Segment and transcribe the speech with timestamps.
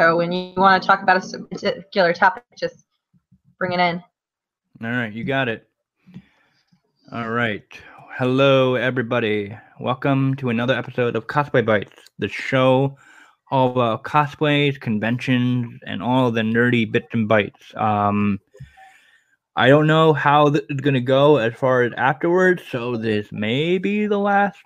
[0.00, 2.86] So when you want to talk about a particular topic, just
[3.58, 4.02] bring it in.
[4.82, 5.68] All right, you got it.
[7.12, 7.66] All right.
[8.16, 9.54] Hello, everybody.
[9.78, 12.96] Welcome to another episode of Cosplay Bites, the show
[13.50, 17.76] all about cosplays, conventions, and all the nerdy bits and bytes.
[17.76, 18.40] Um,
[19.54, 23.76] I don't know how it's going to go as far as afterwards, so this may
[23.76, 24.64] be the last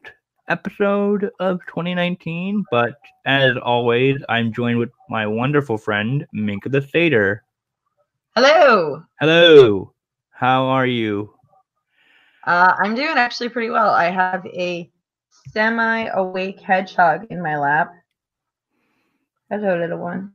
[0.48, 2.64] episode of 2019.
[2.70, 7.44] But as always, I'm joined with my wonderful friend, Minka the Satyr.
[8.36, 9.02] Hello.
[9.20, 9.92] Hello.
[10.30, 11.32] How are you?
[12.46, 13.90] Uh, I'm doing actually pretty well.
[13.90, 14.90] I have a
[15.52, 17.92] semi awake hedgehog in my lap.
[19.50, 20.32] Hello, little one.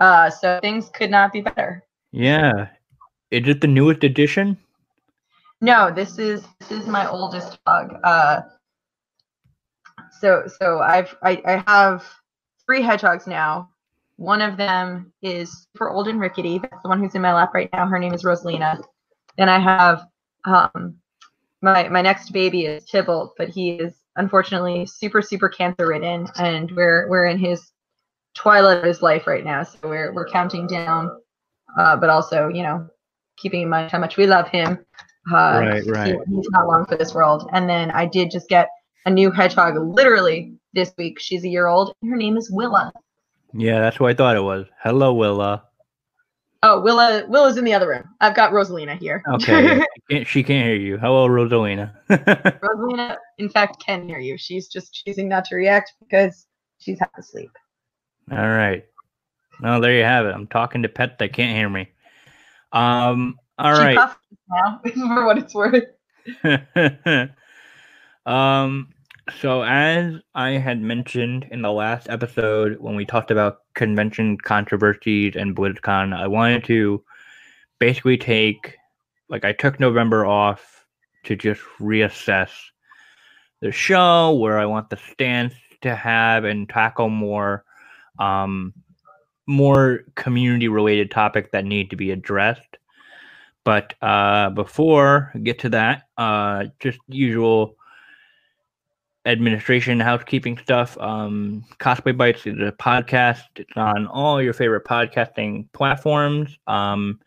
[0.00, 1.84] Uh, so things could not be better.
[2.10, 2.68] Yeah.
[3.30, 4.56] Is it the newest edition?
[5.60, 7.94] No, this is this is my oldest dog.
[8.02, 8.40] Uh,
[10.22, 12.06] so so I've I, I have
[12.64, 13.68] three hedgehogs now.
[14.16, 16.58] One of them is super old and rickety.
[16.58, 17.86] That's the one who's in my lap right now.
[17.86, 18.80] Her name is Rosalina.
[19.36, 20.06] And I have
[20.44, 20.96] um,
[21.60, 26.70] my my next baby is Tybalt, but he is unfortunately super super cancer ridden, and
[26.70, 27.72] we're we're in his
[28.34, 29.64] twilight of his life right now.
[29.64, 31.10] So we're we're counting down,
[31.76, 32.88] uh, but also you know
[33.38, 34.78] keeping in mind how much we love him.
[35.32, 36.06] Uh, right, right.
[36.28, 37.48] He, he's not long for this world.
[37.52, 38.68] And then I did just get
[39.06, 41.18] a new hedgehog literally this week.
[41.20, 41.94] She's a year old.
[42.02, 42.92] And her name is Willa.
[43.52, 44.66] Yeah, that's what I thought it was.
[44.82, 45.64] Hello, Willa.
[46.64, 48.04] Oh, Willa, Willa's in the other room.
[48.20, 49.22] I've got Rosalina here.
[49.28, 50.96] Okay, she, can't, she can't hear you.
[50.96, 51.92] Hello, Rosalina.
[52.10, 54.38] Rosalina, in fact, can hear you.
[54.38, 56.46] She's just choosing not to react because
[56.78, 57.50] she's half asleep.
[58.30, 58.84] All right.
[59.60, 60.34] Well, there you have it.
[60.34, 61.88] I'm talking to pet that can't hear me.
[62.72, 63.38] Um.
[63.58, 64.10] All she right.
[64.48, 65.84] Now, for what it's worth.
[68.26, 68.88] Um.
[69.40, 75.36] So, as I had mentioned in the last episode when we talked about convention controversies
[75.36, 77.04] and BlizzCon, I wanted to
[77.78, 78.76] basically take,
[79.28, 80.84] like, I took November off
[81.22, 82.50] to just reassess
[83.60, 87.64] the show, where I want the stance to have and tackle more
[88.18, 88.74] um,
[89.46, 92.76] more community related topics that need to be addressed.
[93.64, 97.76] But uh, before I get to that, uh, just usual
[99.26, 100.98] administration, housekeeping stuff.
[100.98, 103.42] Um, Cosplay Bites is a podcast.
[103.56, 106.58] It's on all your favorite podcasting platforms.
[106.66, 107.20] Um,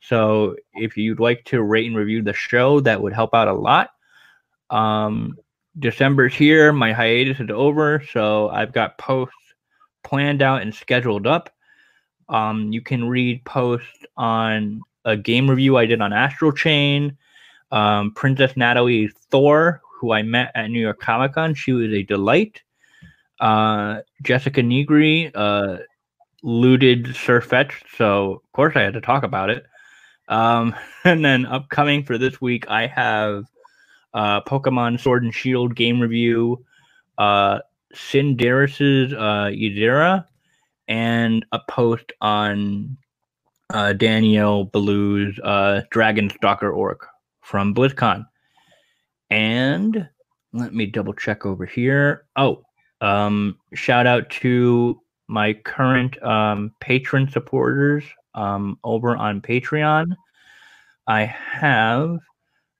[0.00, 3.52] so if you'd like to rate and review the show, that would help out a
[3.52, 3.90] lot.
[4.70, 5.36] Um,
[5.78, 6.72] December's here.
[6.72, 9.34] My hiatus is over, so I've got posts
[10.02, 11.50] planned out and scheduled up.
[12.28, 17.16] Um, you can read posts on a game review I did on Astral Chain.
[17.70, 22.02] Um, Princess Natalie Thor, who I met at New York Comic Con, she was a
[22.02, 22.60] delight.
[23.38, 25.78] Uh, Jessica Negri uh,
[26.42, 29.64] looted Sirfetch'd, so of course I had to talk about it.
[30.26, 30.74] Um,
[31.04, 33.44] and then upcoming for this week, I have
[34.12, 36.64] uh, Pokemon Sword and Shield game review,
[37.18, 37.60] uh,
[37.94, 40.22] Cinderis's uh,
[40.88, 42.96] and a post on
[43.70, 47.06] uh, Danielle Blue's uh, Dragon Stalker Orc
[47.40, 48.26] from BlizzCon.
[49.32, 50.06] And
[50.52, 52.26] let me double check over here.
[52.36, 52.62] Oh,
[53.00, 58.04] um, shout out to my current um, patron supporters
[58.34, 60.14] um, over on Patreon.
[61.06, 62.18] I have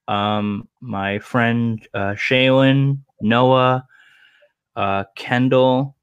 [0.07, 3.87] um, my friend uh, Shaylin, Noah,
[4.75, 5.95] uh, Kendall,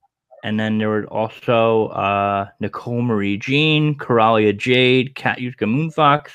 [0.42, 6.32] and then there was also uh, Nicole Marie Jean, Coralia Jade, Cat Yuska Moonfox,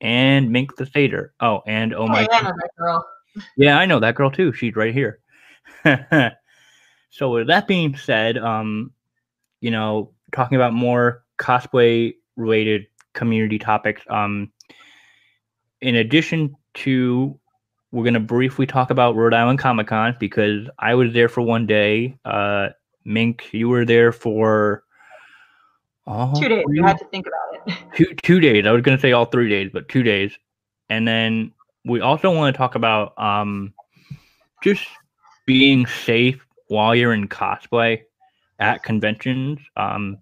[0.00, 1.32] and Mink the Satyr.
[1.38, 2.22] Oh, and oh my.
[2.22, 3.06] Know that girl.
[3.56, 4.52] Yeah, I know that girl too.
[4.52, 5.20] She's right here.
[7.10, 8.92] so with that being said, um,
[9.60, 14.50] you know, talking about more cosplay related community topics, um,
[15.80, 17.38] in addition to
[17.90, 21.42] we're going to briefly talk about Rhode Island Comic Con because I was there for
[21.42, 22.18] one day.
[22.24, 22.68] Uh,
[23.04, 24.82] Mink, you were there for
[26.06, 26.64] oh, two days.
[26.70, 27.78] You had to think about it.
[27.94, 28.66] Two two days.
[28.66, 30.32] I was going to say all three days, but two days.
[30.88, 31.52] And then
[31.84, 33.72] we also want to talk about um,
[34.62, 34.86] just
[35.46, 38.02] being safe while you're in cosplay
[38.58, 39.58] at conventions.
[39.76, 40.18] Um,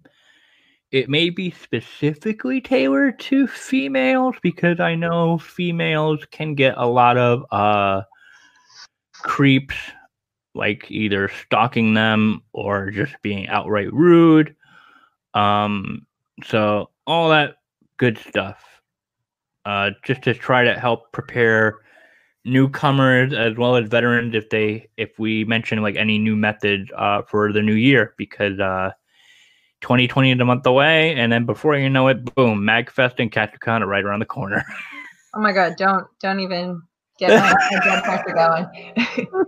[0.91, 7.17] it may be specifically tailored to females because I know females can get a lot
[7.17, 8.03] of uh
[9.13, 9.75] creeps
[10.53, 14.55] like either stalking them or just being outright rude.
[15.33, 16.05] Um
[16.43, 17.55] so all that
[17.97, 18.61] good stuff.
[19.65, 21.79] Uh just to try to help prepare
[22.43, 27.21] newcomers as well as veterans if they if we mention like any new method uh
[27.21, 28.91] for the new year because uh
[29.81, 33.81] 2020 is a month away, and then before you know it, boom, Magfest and Katsucon
[33.81, 34.63] are right around the corner.
[35.33, 36.81] Oh my god, don't don't even
[37.17, 37.55] get my,
[38.03, 38.65] pressure going.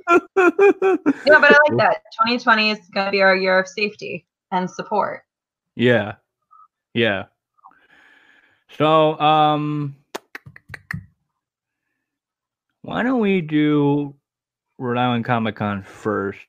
[0.07, 2.03] yeah, but I like that.
[2.21, 5.23] 2020 is gonna be our year of safety and support.
[5.75, 6.13] Yeah.
[6.93, 7.25] Yeah.
[8.77, 9.97] So, um,
[12.83, 14.13] why don't we do
[14.77, 16.39] Rhode Island Comic Con first?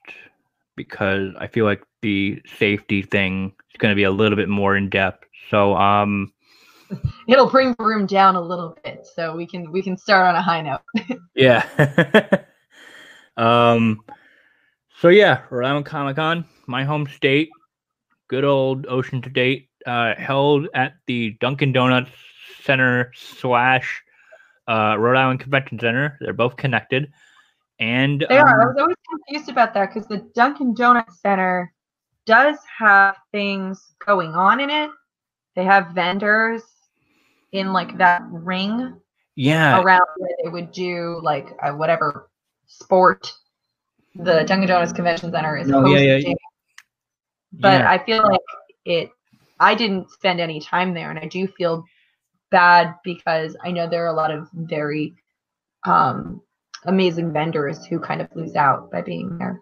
[0.76, 4.76] Because I feel like the safety thing is going to be a little bit more
[4.76, 5.24] in depth.
[5.50, 6.32] So, um,
[7.28, 10.34] It'll bring the room down a little bit, so we can we can start on
[10.34, 10.80] a high note.
[11.34, 11.64] yeah.
[13.36, 14.00] um,
[15.00, 17.50] so yeah, Rhode Island Comic Con, my home state,
[18.28, 22.10] good old Ocean to date, uh, held at the Dunkin' Donuts
[22.62, 24.03] Center slash
[24.68, 26.18] uh, Rhode Island Convention Center.
[26.20, 27.12] They're both connected.
[27.80, 28.60] And they are.
[28.60, 31.72] I um, was always confused about that because the Dunkin' Donuts Center
[32.24, 34.90] does have things going on in it.
[35.56, 36.62] They have vendors
[37.52, 39.00] in like that ring
[39.36, 42.30] yeah, around where they would do like uh, whatever
[42.66, 43.32] sport
[44.14, 46.34] the Dunkin' Donuts Convention Center is No, yeah, yeah.
[47.52, 47.90] But yeah.
[47.90, 48.40] I feel like
[48.84, 49.10] it.
[49.60, 51.84] I didn't spend any time there, and I do feel
[52.54, 55.12] bad because I know there are a lot of very
[55.84, 56.40] um,
[56.84, 59.60] amazing vendors who kind of lose out by being there.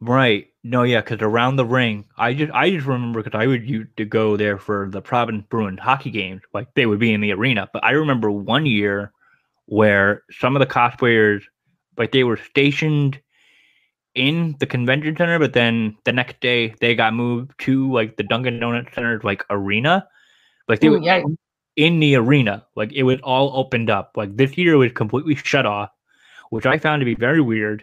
[0.00, 0.48] Right.
[0.64, 3.96] No, yeah, because around the ring, I just I just remember because I would used
[3.98, 6.42] to go there for the Providence Bruins hockey games.
[6.52, 7.70] Like they would be in the arena.
[7.72, 9.12] But I remember one year
[9.66, 11.42] where some of the cosplayers,
[11.96, 13.20] like they were stationed
[14.16, 18.24] in the convention center, but then the next day they got moved to like the
[18.24, 20.08] Dunkin' Donuts Center like arena.
[20.68, 21.36] Like they Ooh, were yikes.
[21.76, 22.66] In the arena.
[22.76, 24.12] Like it was all opened up.
[24.16, 25.90] Like this year was completely shut off,
[26.50, 27.82] which I found to be very weird.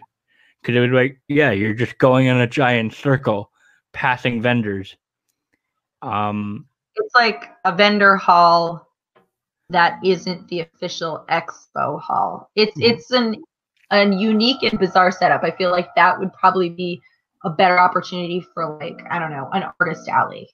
[0.60, 3.50] Because it was like, yeah, you're just going in a giant circle,
[3.92, 4.96] passing vendors.
[6.02, 6.66] Um,
[6.96, 8.88] It's like a vendor hall
[9.70, 12.50] that isn't the official expo hall.
[12.54, 12.90] It's Mhm.
[12.90, 13.42] it's an
[13.90, 15.42] a unique and bizarre setup.
[15.44, 17.00] I feel like that would probably be
[17.44, 20.48] a better opportunity for like I don't know an artist alley.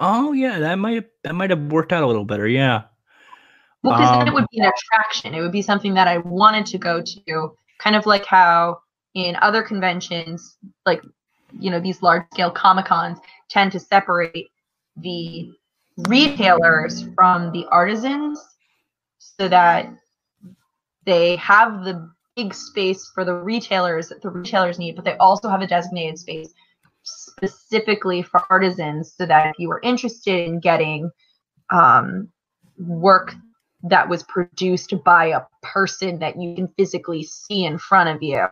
[0.00, 2.48] Oh yeah, that might have that might have worked out a little better.
[2.48, 2.84] Yeah.
[3.82, 5.34] Well, because then it Um, would be an attraction.
[5.34, 8.80] It would be something that I wanted to go to, kind of like how
[9.14, 11.02] in other conventions, like
[11.58, 13.18] you know, these large scale comic cons
[13.48, 14.50] tend to separate
[14.96, 15.50] the
[16.08, 18.40] retailers from the artisans
[19.18, 19.92] so that
[21.04, 25.48] they have the big space for the retailers that the retailers need, but they also
[25.48, 26.52] have a designated space
[27.10, 31.10] specifically for artisans so that if you were interested in getting
[31.70, 32.28] um,
[32.78, 33.34] work
[33.82, 38.46] that was produced by a person that you can physically see in front of you,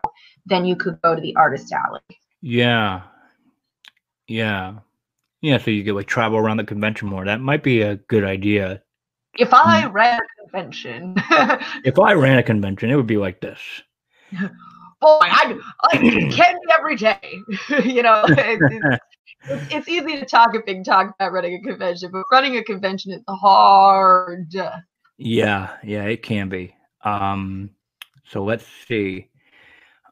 [0.46, 2.00] then you could go to the artist alley.
[2.40, 3.02] Yeah.
[4.26, 4.78] Yeah.
[5.40, 5.58] Yeah.
[5.58, 7.24] So you could like travel around the convention more.
[7.24, 8.82] That might be a good idea.
[9.34, 11.14] If I ran a convention,
[11.84, 13.60] If I ran a convention, it would be like this.
[15.00, 17.38] boy, I I candy every day.
[17.84, 18.86] you know, it's, it's,
[19.48, 22.64] it's, it's easy to talk a big talk about running a convention, but running a
[22.64, 24.54] convention is hard.
[25.16, 26.74] Yeah, yeah, it can be.
[27.04, 27.70] Um,
[28.24, 29.28] so let's see.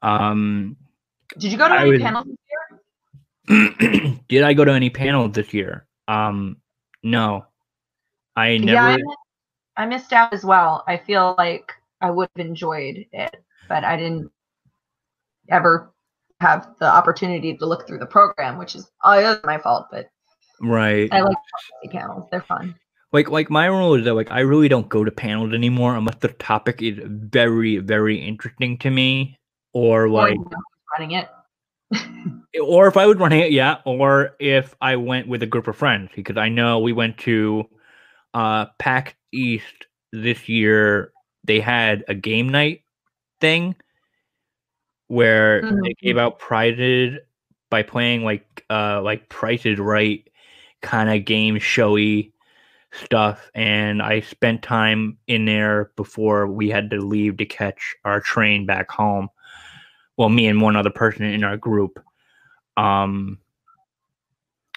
[0.02, 0.76] Um,
[1.38, 2.26] Did you go to I any would- panels?
[4.28, 5.86] did I go to any panels this year?
[6.08, 6.56] Um,
[7.04, 7.46] no,
[8.34, 8.78] I Yeah, never.
[8.88, 9.16] I, mi-
[9.76, 10.82] I missed out as well.
[10.88, 13.36] I feel like I would have enjoyed it,
[13.68, 14.30] but I didn't
[15.48, 15.92] ever
[16.40, 19.86] have the opportunity to look through the program, which is is my fault.
[19.90, 20.08] But
[20.60, 21.08] right.
[21.12, 21.36] I like
[21.90, 22.74] panels; they're fun.
[23.12, 26.16] Like, like my rule is that like I really don't go to panels anymore unless
[26.16, 29.38] the topic is very, very interesting to me,
[29.72, 30.52] or Or like, who's
[30.98, 31.28] running it.
[32.60, 35.76] or if I would run it, yeah, or if I went with a group of
[35.76, 37.64] friends because I know we went to
[38.34, 41.12] uh PAX East this year.
[41.44, 42.82] They had a game night
[43.40, 43.76] thing
[45.08, 47.20] where they gave out prided
[47.70, 50.28] by playing like uh like Price is Right
[50.82, 52.32] kind of game showy
[52.92, 58.20] stuff and I spent time in there before we had to leave to catch our
[58.20, 59.28] train back home.
[60.16, 62.02] Well, me and one other person in our group.
[62.76, 63.38] Um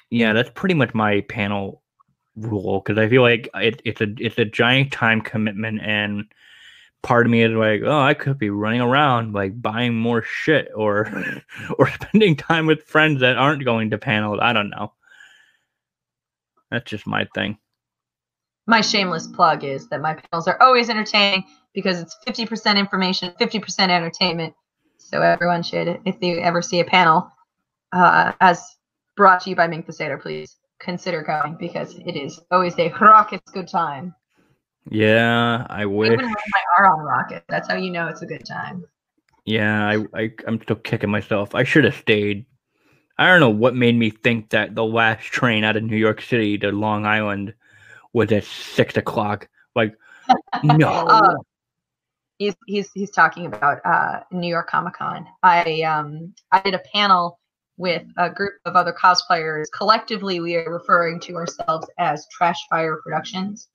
[0.09, 1.83] yeah, that's pretty much my panel
[2.35, 6.25] rule because I feel like it, it's a it's a giant time commitment and
[7.01, 10.69] part of me is like, oh, I could be running around like buying more shit
[10.75, 11.11] or
[11.77, 14.39] or spending time with friends that aren't going to panels.
[14.41, 14.93] I don't know.
[16.71, 17.57] That's just my thing.
[18.67, 23.89] My shameless plug is that my panels are always entertaining because it's 50% information, 50%
[23.89, 24.53] entertainment.
[24.97, 27.31] So everyone should, if you ever see a panel,
[27.91, 28.63] uh, as
[29.17, 32.89] brought to you by Mink the Satyr, please consider going because it is always a
[32.89, 34.13] rocket's good time.
[34.89, 36.11] Yeah, I wish.
[36.11, 38.85] Even when my are on rocket, that's how you know it's a good time.
[39.45, 41.53] Yeah, I, I I'm still kicking myself.
[41.53, 42.45] I should have stayed.
[43.17, 46.21] I don't know what made me think that the last train out of New York
[46.21, 47.53] City to Long Island
[48.13, 49.47] was at six o'clock.
[49.75, 49.93] Like,
[50.63, 50.89] no.
[50.89, 51.35] Uh,
[52.39, 55.27] he's he's he's talking about uh, New York Comic Con.
[55.43, 57.39] I um I did a panel
[57.77, 59.65] with a group of other cosplayers.
[59.75, 63.67] Collectively, we are referring to ourselves as Trash Fire Productions.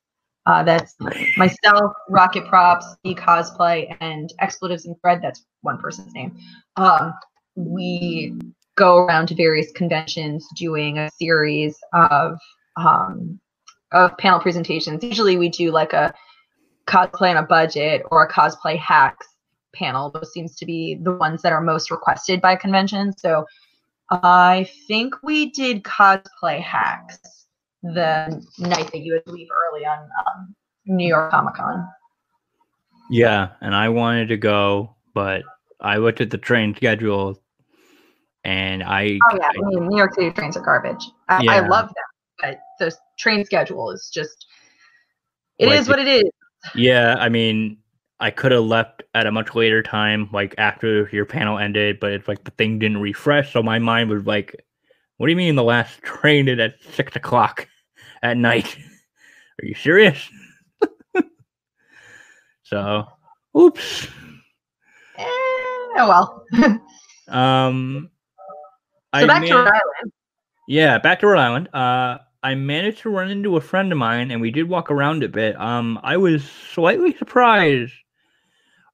[0.47, 0.95] Uh, that's
[1.37, 5.21] myself, Rocket Props, E Cosplay, and Expletives and Thread.
[5.23, 6.37] That's one person's name.
[6.77, 7.15] Um,
[7.55, 8.35] we
[8.77, 12.39] go around to various conventions doing a series of
[12.77, 13.41] um,
[13.93, 15.03] of panel presentations.
[15.03, 16.13] Usually, we do like a
[16.87, 19.27] cosplay on a budget or a cosplay hacks
[19.75, 20.11] panel.
[20.11, 23.17] Those seems to be the ones that are most requested by conventions.
[23.19, 23.47] So
[24.11, 27.44] I think we did cosplay hacks
[27.85, 30.55] the night that you to leave early on um,
[30.87, 31.87] New York Comic Con.
[33.11, 35.43] Yeah, and I wanted to go, but
[35.81, 37.39] I looked at the train schedule,
[38.43, 39.19] and I.
[39.31, 41.05] Oh yeah, I, mean New York City trains are garbage.
[41.29, 41.53] I, yeah.
[41.53, 41.95] I love them,
[42.41, 44.47] but the train schedule is just.
[45.59, 46.31] It like is what it is.
[46.75, 47.77] Yeah, I mean,
[48.19, 52.13] I could have left at a much later time, like after your panel ended, but
[52.13, 54.65] it's like the thing didn't refresh, so my mind was like,
[55.19, 57.69] "What do you mean the last train is at six o'clock
[58.25, 58.77] at night?
[59.63, 60.29] Are you serious?"
[62.65, 63.05] so,
[63.57, 64.09] oops.
[65.17, 66.81] Eh, oh well.
[67.29, 68.11] um.
[69.15, 70.13] So I back man- to Rhode Island.
[70.67, 71.69] Yeah, back to Rhode Island.
[71.73, 75.23] Uh, I managed to run into a friend of mine, and we did walk around
[75.23, 75.59] a bit.
[75.61, 77.93] Um, I was slightly surprised.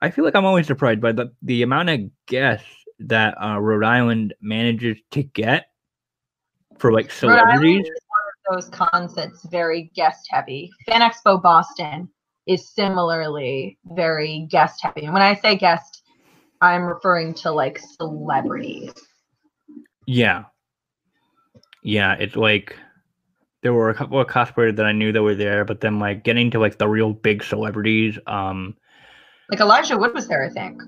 [0.03, 2.69] I feel like I'm always surprised by the the amount of guests
[3.01, 5.67] that uh, Rhode Island manages to get
[6.79, 7.89] for like celebrities.
[8.51, 10.71] Those cons that's very guest heavy.
[10.87, 12.09] Fan Expo Boston
[12.47, 16.03] is similarly very guest heavy, and when I say guest,
[16.61, 18.93] I'm referring to like celebrities.
[20.07, 20.45] Yeah,
[21.83, 22.77] yeah, it's like
[23.63, 26.25] there were a couple of cosplayers that I knew that were there, but then like
[26.25, 28.77] getting to like the real big celebrities, um
[29.51, 30.81] like Elijah Wood was there, I think.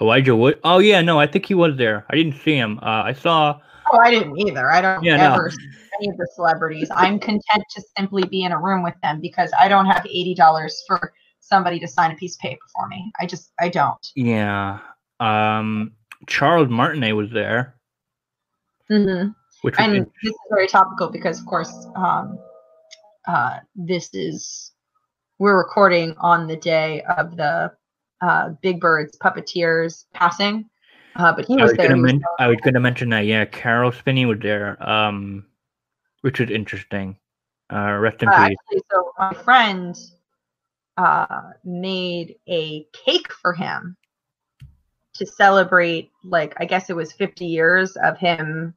[0.00, 0.60] Elijah Wood?
[0.62, 2.06] Oh yeah, no, I think he was there.
[2.10, 2.78] I didn't see him.
[2.80, 3.60] Uh, I saw.
[3.92, 4.70] Oh, I didn't either.
[4.70, 5.56] I don't yeah, ever no.
[6.00, 6.88] Any of the celebrities.
[6.94, 10.34] I'm content to simply be in a room with them because I don't have eighty
[10.34, 13.12] dollars for somebody to sign a piece of paper for me.
[13.20, 14.06] I just I don't.
[14.14, 14.78] Yeah.
[15.20, 15.92] Um,
[16.26, 17.76] Charles Martinet was there.
[18.90, 19.30] Mm-hmm.
[19.62, 22.38] Which and this is very topical because, of course, um,
[23.26, 24.72] uh, this is
[25.38, 27.72] we're recording on the day of the
[28.20, 30.68] uh, Big Bird's puppeteers passing.
[31.16, 31.96] Uh, but he was, was there.
[31.96, 33.24] Men- I was going to mention that.
[33.24, 35.46] Yeah, Carol Spinney was there, um,
[36.26, 37.16] which is interesting.
[37.72, 38.56] Uh, rest in uh, peace.
[38.66, 39.96] Actually, so my friend
[40.96, 43.96] uh, made a cake for him
[45.14, 48.74] to celebrate, like I guess it was 50 years of him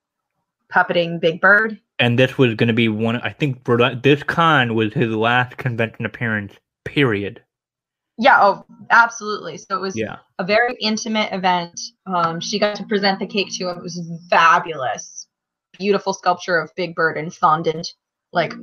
[0.72, 1.80] puppeting Big Bird.
[1.98, 3.16] And this was going to be one.
[3.16, 3.68] I think
[4.04, 6.54] this con was his last convention appearance.
[6.86, 7.44] Period.
[8.20, 8.38] Yeah.
[8.40, 9.58] Oh, absolutely.
[9.58, 10.18] So it was yeah.
[10.38, 11.82] a very intimate event.
[12.06, 13.78] Um, she got to present the cake to him.
[13.78, 15.19] It was fabulous.
[15.80, 17.94] Beautiful sculpture of Big Bird and fondant.
[18.32, 18.54] Like,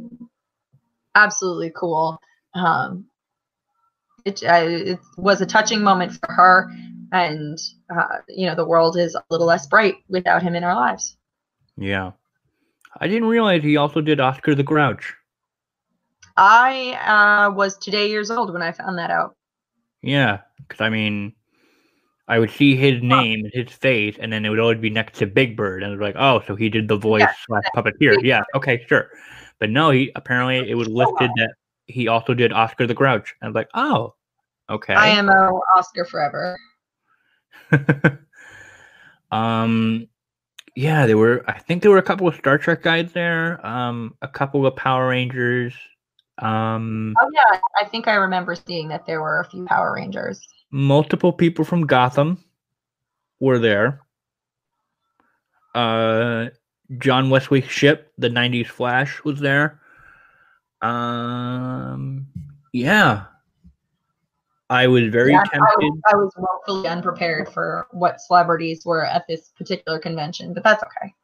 [1.14, 2.20] absolutely cool.
[2.54, 3.06] Um,
[4.24, 6.70] it, uh, it was a touching moment for her
[7.12, 7.58] and
[7.94, 11.16] uh, you know the world is a little less bright without him in our lives
[11.76, 12.12] yeah.
[12.98, 15.14] I didn't realize he also did Oscar the Grouch.
[16.36, 19.36] I uh, was today years old when I found that out.
[20.02, 21.34] Yeah, because I mean,
[22.28, 25.18] I would see his name and his face, and then it would always be next
[25.18, 27.64] to Big Bird, and it was like, oh, so he did the voice yeah, slash
[27.74, 28.20] puppeteer.
[28.22, 29.10] Yeah, okay, sure.
[29.60, 31.54] But no, he apparently it was listed that
[31.86, 33.34] he also did Oscar the Grouch.
[33.40, 34.14] And I was like, oh,
[34.68, 34.94] okay.
[34.94, 36.56] I am a Oscar forever.
[39.30, 40.08] um,
[40.74, 41.44] yeah, there were.
[41.48, 43.64] I think there were a couple of Star Trek guys there.
[43.64, 45.74] Um, a couple of Power Rangers.
[46.38, 50.46] Um, oh yeah, I think I remember seeing that there were a few Power Rangers.
[50.70, 52.44] Multiple people from Gotham
[53.40, 54.00] were there.
[55.74, 56.46] Uh,
[56.98, 59.80] John Wesley Shipp, the '90s Flash, was there.
[60.82, 62.26] Um,
[62.72, 63.24] yeah,
[64.68, 65.62] I was very yeah, tempted.
[65.62, 70.64] I was, I was woefully unprepared for what celebrities were at this particular convention, but
[70.64, 71.14] that's okay.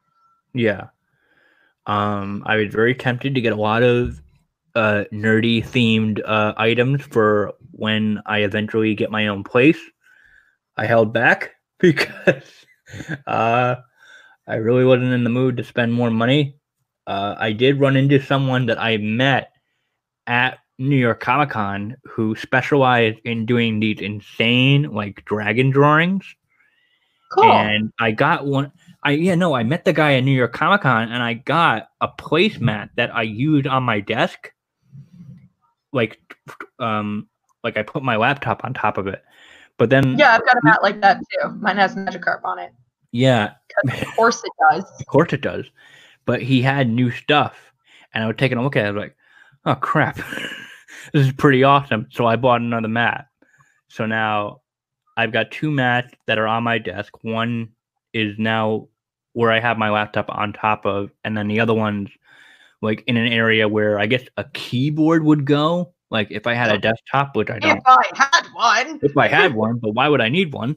[0.55, 0.89] Yeah.
[1.87, 4.21] Um, I was very tempted to get a lot of
[4.77, 9.79] uh, nerdy themed uh, items for when I eventually get my own place.
[10.77, 11.51] I held back
[11.81, 12.45] because
[13.27, 13.77] uh,
[14.47, 16.57] I really wasn't in the mood to spend more money
[17.07, 19.53] uh, I did run into someone that I met
[20.27, 26.25] at New York Comic Con who specialized in doing these insane like dragon drawings.
[27.33, 27.45] Cool.
[27.45, 28.73] And I got one.
[29.03, 31.89] I yeah no, I met the guy at New York Comic Con, and I got
[32.01, 34.53] a placemat that I used on my desk.
[35.93, 36.19] Like,
[36.79, 37.29] um,
[37.65, 39.23] like I put my laptop on top of it,
[39.79, 41.51] but then yeah, I've got a mat like that too.
[41.61, 42.73] Mine has Magikarp on it.
[43.13, 43.53] yeah,
[43.85, 44.85] Of course it does.
[45.01, 45.65] of course it does.
[46.25, 47.73] But he had new stuff,
[48.15, 49.17] and I was taking a look at it, I was like,
[49.67, 50.17] oh crap,
[51.13, 52.07] this is pretty awesome.
[52.11, 53.27] So I bought another mat.
[53.89, 54.61] So now
[55.17, 57.13] I've got two mats that are on my desk.
[57.23, 57.71] One
[58.13, 58.89] is now
[59.35, 62.11] where I have my laptop on top of, and then the other one's
[62.83, 65.93] like in an area where I guess a keyboard would go.
[66.13, 69.01] Like if I had a desktop, which I don't If I had one.
[69.03, 70.77] if I had one, but why would I need one?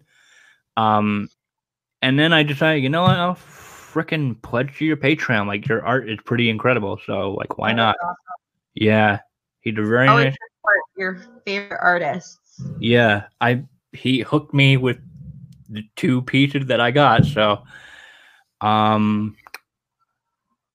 [0.78, 1.28] Um,
[2.02, 5.46] and then I decided, you know what, I'll frickin' pledge to your Patreon.
[5.46, 7.98] Like your art is pretty incredible, so like why not?
[8.76, 9.20] Yeah,
[9.60, 10.28] he did very Oh, nice.
[10.28, 12.62] it's support your favorite artists.
[12.80, 15.00] Yeah, I he hooked me with
[15.68, 17.26] the two pieces that I got.
[17.26, 17.62] So,
[18.62, 19.36] um,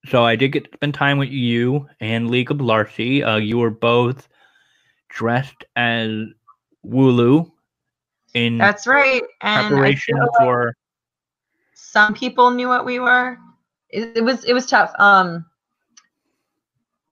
[0.05, 3.23] so I did get to spend time with you and League of Larcy.
[3.23, 4.29] Uh, you were both
[5.11, 6.09] dressed as
[6.87, 7.51] Wooloo
[8.35, 9.23] in That's right.
[9.43, 10.75] And preparation like for
[11.75, 13.37] some people knew what we were.
[13.91, 14.93] It, it was it was tough.
[14.99, 15.45] Um,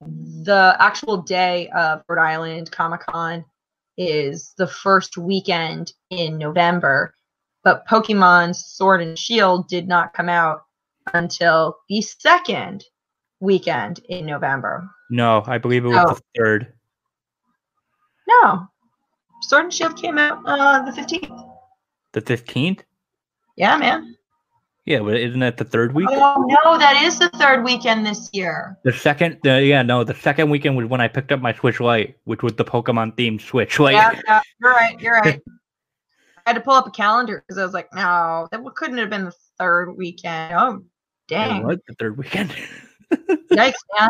[0.01, 3.45] the actual day of Rhode Island Comic Con
[3.97, 7.15] is the first weekend in November,
[7.65, 10.63] but Pokemon Sword and Shield did not come out
[11.15, 12.85] until the second
[13.41, 14.89] weekend in November.
[15.11, 16.15] no, I believe it was Oh.
[16.15, 16.73] the third.
[18.29, 18.69] No,
[19.43, 21.31] Sword and Shield came out uh, the fifteenth.
[22.13, 22.85] The fifteenth?
[23.57, 24.17] Yeah, man.
[24.89, 26.09] Yeah, but isn't that the third week?
[26.11, 28.79] Oh no, that is the third weekend this year.
[28.85, 31.79] The second, the, yeah, no, the second weekend was when I picked up my Switch
[31.79, 33.79] Lite, which was the Pokemon themed Switch.
[33.79, 34.99] Like, yeah, yeah, you're right.
[34.99, 35.43] You're right.
[36.47, 39.11] I had to pull up a calendar because I was like, no, that couldn't have
[39.11, 40.55] been the third weekend.
[40.57, 40.83] Oh, it
[41.29, 41.67] dang.
[41.67, 42.55] was the third weekend.
[43.13, 44.09] Yikes, man.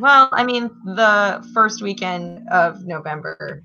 [0.00, 3.64] Well, I mean, the first weekend of November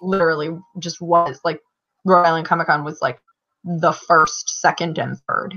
[0.00, 1.60] literally just was like
[2.04, 3.20] Rhode Island Comic Con was like
[3.64, 5.54] the first, second, and third.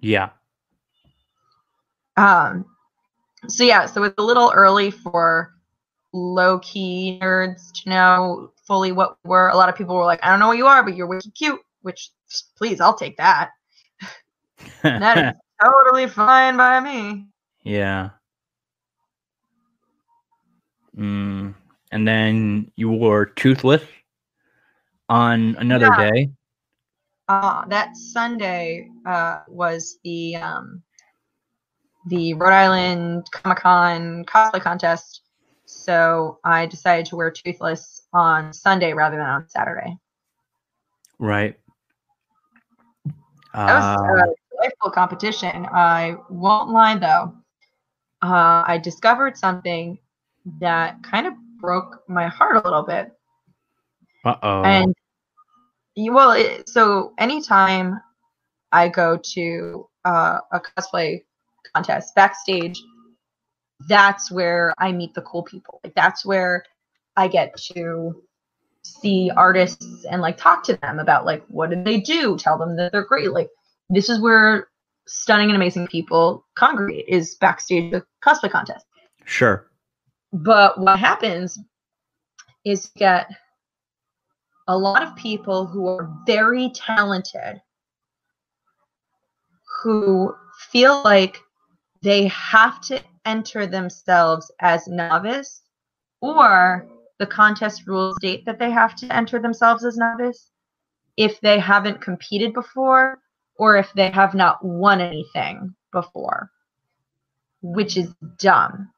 [0.00, 0.30] yeah,
[2.16, 2.66] Um,
[3.48, 5.54] so yeah, so it's a little early for
[6.12, 9.48] low key nerds to know fully what we were.
[9.48, 11.34] A lot of people were like, I don't know what you are, but you're wicked
[11.34, 12.10] cute, which
[12.58, 13.50] please, I'll take that.
[14.98, 15.24] That is
[15.62, 17.26] totally fine by me.
[17.64, 18.17] yeah.
[20.98, 21.54] Mm.
[21.92, 23.82] And then you were toothless
[25.08, 26.10] on another Yeah.
[26.10, 26.30] day.
[27.28, 30.82] Uh, that Sunday uh, was the um,
[32.06, 35.22] the Rhode Island Comic Con cosplay contest.
[35.66, 39.96] So I decided to wear toothless on Sunday rather than on Saturday.
[41.18, 41.58] Right.
[43.66, 45.66] That was Uh, a delightful competition.
[45.72, 47.34] I won't lie though.
[48.22, 49.98] Uh, I discovered something
[50.60, 53.12] that kind of broke my heart a little bit.
[54.24, 54.62] uh oh.
[54.62, 54.94] And
[55.94, 58.00] you, well, it, so anytime
[58.72, 61.24] I go to uh, a cosplay
[61.74, 62.80] contest backstage,
[63.88, 65.80] that's where I meet the cool people.
[65.84, 66.64] Like that's where
[67.16, 68.22] I get to
[68.82, 72.76] see artists and like talk to them about like what did they do, tell them
[72.76, 73.32] that they're great.
[73.32, 73.48] Like
[73.90, 74.68] this is where
[75.06, 78.84] stunning and amazing people congregate is backstage the cosplay contest.
[79.24, 79.66] Sure.
[80.32, 81.58] But what happens
[82.64, 83.30] is you get
[84.66, 87.62] a lot of people who are very talented
[89.82, 90.34] who
[90.70, 91.38] feel like
[92.02, 95.62] they have to enter themselves as novice
[96.20, 96.86] or
[97.18, 100.50] the contest rules state that they have to enter themselves as novice
[101.16, 103.18] if they haven't competed before
[103.56, 106.50] or if they have not won anything before
[107.62, 108.90] which is dumb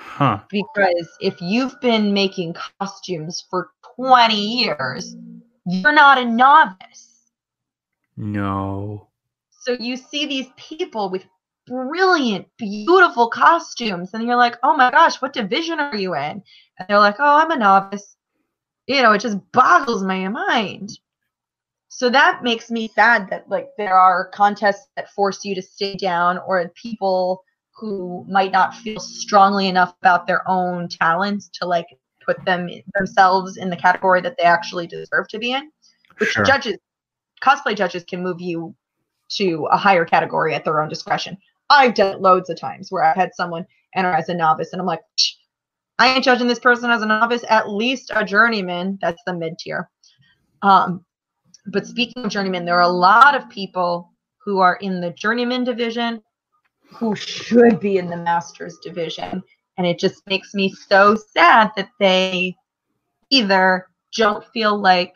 [0.00, 0.40] Huh.
[0.48, 5.16] because if you've been making costumes for 20 years,
[5.66, 7.30] you're not a novice.
[8.16, 9.08] No.
[9.50, 11.24] So you see these people with
[11.66, 16.42] brilliant, beautiful costumes, and you're like, oh my gosh, what division are you in?
[16.78, 18.16] And they're like, oh, I'm a novice.
[18.86, 20.98] You know, it just boggles my mind.
[21.88, 25.94] So that makes me sad that like there are contests that force you to stay
[25.94, 27.44] down or people
[27.78, 31.86] who might not feel strongly enough about their own talents to like
[32.24, 35.70] put them themselves in the category that they actually deserve to be in
[36.18, 36.44] which Sure.
[36.44, 36.76] judges
[37.42, 38.74] cosplay judges can move you
[39.28, 41.36] to a higher category at their own discretion
[41.70, 44.80] I've done it loads of times where I've had someone enter as a novice, and
[44.80, 45.00] I'm like,
[45.98, 48.98] I ain't judging this person as a novice, at least a journeyman.
[49.00, 49.90] That's the mid tier.
[50.62, 51.04] Um,
[51.66, 55.64] but speaking of journeyman, there are a lot of people who are in the journeyman
[55.64, 56.22] division
[56.94, 59.42] who should be in the master's division.
[59.76, 62.56] And it just makes me so sad that they
[63.30, 65.14] either don't feel like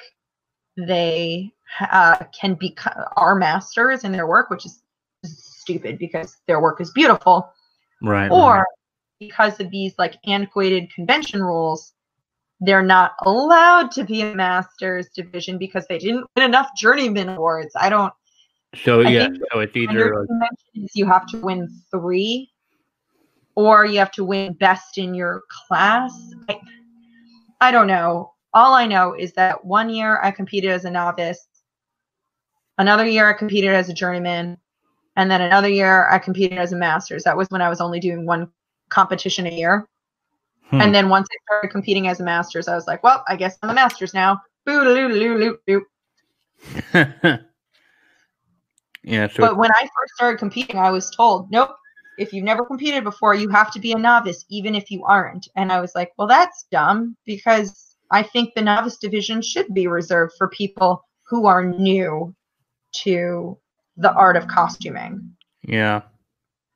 [0.77, 2.77] they uh, can be
[3.17, 4.83] our masters in their work, which is
[5.25, 7.53] stupid because their work is beautiful,
[8.03, 8.31] right?
[8.31, 8.65] Or right.
[9.19, 11.95] because of these like antiquated convention rules,
[12.61, 17.75] they're not allowed to be a masters division because they didn't win enough journeyman awards.
[17.79, 18.13] I don't.
[18.75, 20.51] So I yeah, so it's either like,
[20.95, 22.51] you have to win three,
[23.55, 26.13] or you have to win best in your class.
[26.49, 26.59] I,
[27.61, 28.33] I don't know.
[28.55, 31.47] All I know is that one year I competed as a novice,
[32.79, 34.57] another year I competed as a journeyman,
[35.17, 37.25] and then another year I competed as a master's.
[37.25, 38.51] That was when I was only doing one
[38.89, 39.87] competition a year.
[40.71, 40.81] Hmm.
[40.81, 43.59] And then once I started competing as a master's, I was like, well, I guess
[43.63, 44.41] I'm a master's now.
[44.65, 45.87] Boo
[49.05, 49.29] Yeah.
[49.29, 51.71] So but when I first started competing, I was told, nope,
[52.19, 55.49] if you've never competed before, you have to be a novice, even if you aren't.
[55.57, 59.87] And I was like, well, that's dumb because I think the novice division should be
[59.87, 62.35] reserved for people who are new
[62.93, 63.59] to
[63.97, 65.35] the art of costuming.
[65.62, 66.03] Yeah.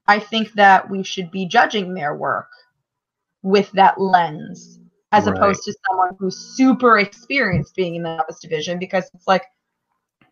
[0.09, 2.49] I think that we should be judging their work
[3.43, 4.81] with that lens
[5.13, 5.37] as right.
[5.37, 9.45] opposed to someone who's super experienced being in the novice division because it's like,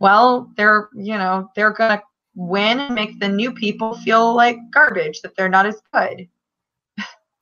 [0.04, 2.02] well, they're, you know, they're going to
[2.34, 6.28] win and make the new people feel like garbage, that they're not as good.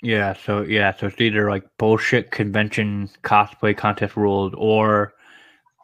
[0.00, 5.12] Yeah, so yeah, so it's either like bullshit convention cosplay contest rules or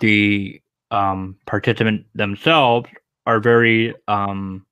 [0.00, 0.62] the
[0.92, 2.88] um participant themselves
[3.26, 4.64] are very um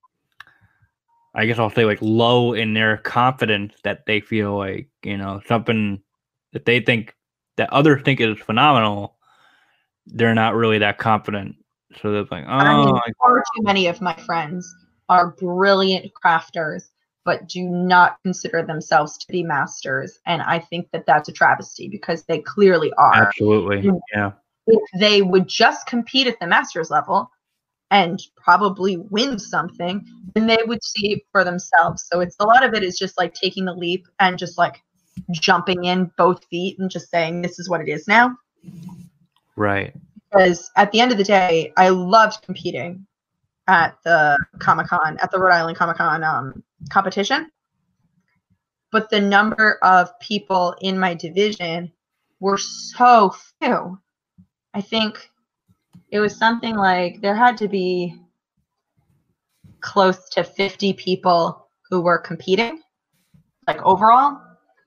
[1.34, 5.40] I guess I'll say like low in their confidence that they feel like, you know,
[5.48, 6.00] something
[6.52, 7.16] that they think
[7.56, 9.16] that others think is phenomenal,
[10.06, 11.56] they're not really that confident.
[12.02, 14.72] So they're like, oh, I mean, far too many of my friends
[15.08, 16.90] are brilliant crafters,
[17.24, 20.18] but do not consider themselves to be masters.
[20.26, 23.14] And I think that that's a travesty because they clearly are.
[23.14, 23.90] Absolutely.
[24.14, 24.32] Yeah.
[24.66, 27.30] If they would just compete at the masters level,
[27.90, 30.04] and probably win something,
[30.34, 32.04] then they would see it for themselves.
[32.10, 34.82] So it's a lot of it is just like taking the leap and just like
[35.30, 38.36] jumping in both feet and just saying, this is what it is now.
[39.54, 39.94] Right.
[40.36, 43.06] Because at the end of the day, I loved competing
[43.68, 47.50] at the Comic Con, at the Rhode Island Comic Con um, competition.
[48.92, 51.90] But the number of people in my division
[52.40, 53.98] were so few.
[54.74, 55.30] I think
[56.10, 58.14] it was something like there had to be
[59.80, 62.82] close to 50 people who were competing,
[63.66, 64.40] like overall.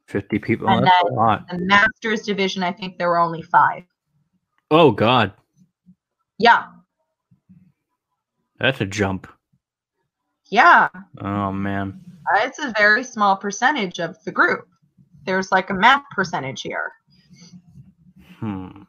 [0.07, 0.69] 50 people.
[0.69, 1.47] And That's a lot.
[1.49, 3.83] the masters division, I think there were only five.
[4.71, 5.33] Oh, God.
[6.39, 6.65] Yeah.
[8.60, 9.28] That's a jump.
[10.49, 10.89] Yeah.
[11.21, 12.02] Oh, man.
[12.38, 14.67] It's a very small percentage of the group.
[15.25, 16.91] There's like a math percentage here.
[18.39, 18.84] Hmm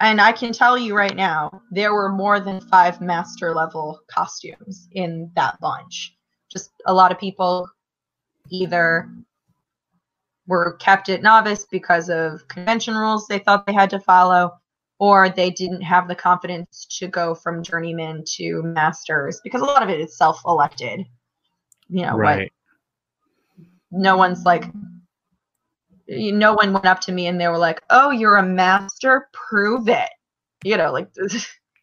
[0.00, 4.88] and I can tell you right now, there were more than five master level costumes
[4.92, 6.16] in that bunch.
[6.50, 7.68] Just a lot of people
[8.50, 9.10] either
[10.46, 14.52] were kept at novice because of convention rules they thought they had to follow,
[14.98, 19.82] or they didn't have the confidence to go from journeyman to masters because a lot
[19.82, 21.06] of it is self elected.
[21.88, 22.52] You know, right.
[23.90, 24.64] no one's like
[26.08, 29.28] no one went up to me and they were like, "Oh, you're a master.
[29.32, 30.08] Prove it."
[30.64, 31.08] You know, like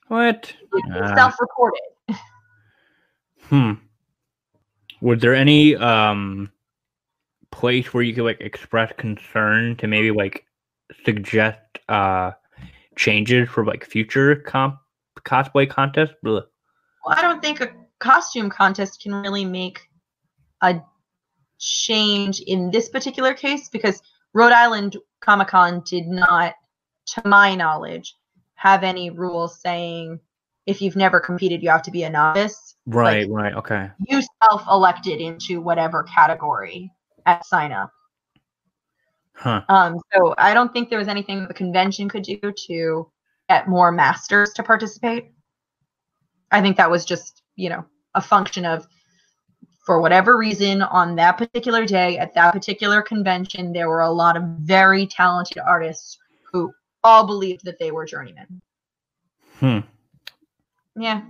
[0.08, 0.54] what?
[0.94, 1.80] Uh, self-reported.
[3.44, 3.74] Hmm.
[5.00, 6.52] Was there any um
[7.52, 10.46] place where you could like express concern to maybe like
[11.06, 12.32] suggest uh
[12.96, 14.78] changes for like future comp
[15.20, 16.16] cosplay contests?
[16.24, 16.46] Well,
[17.08, 19.82] I don't think a costume contest can really make
[20.62, 20.82] a
[21.60, 24.02] change in this particular case because
[24.34, 26.54] Rhode Island Comic Con did not,
[27.08, 28.16] to my knowledge,
[28.56, 30.20] have any rules saying
[30.66, 32.76] if you've never competed, you have to be a novice.
[32.86, 33.90] Right, like, right, okay.
[34.08, 36.92] You self elected into whatever category
[37.26, 37.92] at sign up.
[39.36, 39.62] Huh.
[39.70, 43.12] Um, so I don't think there was anything the convention could do to
[43.50, 45.32] get more masters to participate.
[46.52, 48.88] I think that was just, you know, a function of
[49.86, 54.36] for whatever reason, on that particular day at that particular convention, there were a lot
[54.36, 56.18] of very talented artists
[56.52, 58.62] who all believed that they were journeymen.
[59.60, 59.80] Hmm.
[60.96, 61.22] Yeah.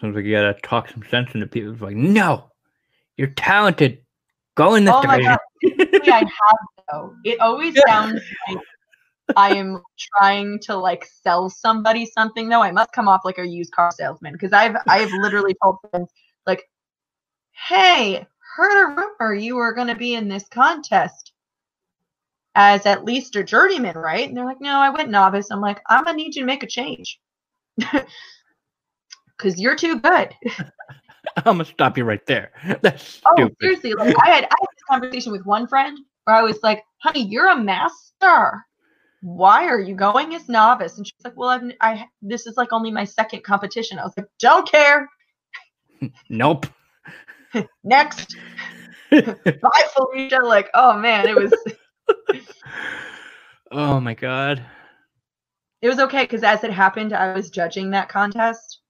[0.00, 1.72] Sounds like you gotta talk some sense into people.
[1.72, 2.52] It's like, no,
[3.16, 4.02] you're talented.
[4.54, 7.14] Go in this Oh god, typically I have though.
[7.24, 8.58] It always sounds like
[9.36, 12.62] I am trying to like sell somebody something though.
[12.62, 16.10] I must come off like a used car salesman because I've I've literally told friends
[16.46, 16.62] like,
[17.68, 21.32] "Hey, heard a rumor you were going to be in this contest
[22.54, 25.80] as at least a journeyman, right?" And they're like, "No, I went novice." I'm like,
[25.88, 27.20] "I'm gonna need you to make a change."
[29.38, 30.34] Cause you're too good.
[31.36, 32.50] I'm gonna stop you right there.
[32.82, 33.56] That's Oh, stupid.
[33.60, 33.92] seriously.
[33.94, 35.96] Like I had I had this conversation with one friend
[36.28, 38.62] where I was like, honey, you're a master.
[39.22, 40.98] Why are you going as novice?
[40.98, 43.98] And she's like, Well, I've I this is like only my second competition.
[43.98, 45.08] I was like, Don't care.
[46.28, 46.66] Nope.
[47.82, 48.36] Next.
[49.10, 50.38] Bye, Felicia.
[50.44, 51.52] Like, oh man, it was
[53.72, 54.62] oh my god.
[55.82, 58.80] it was okay because as it happened, I was judging that contest.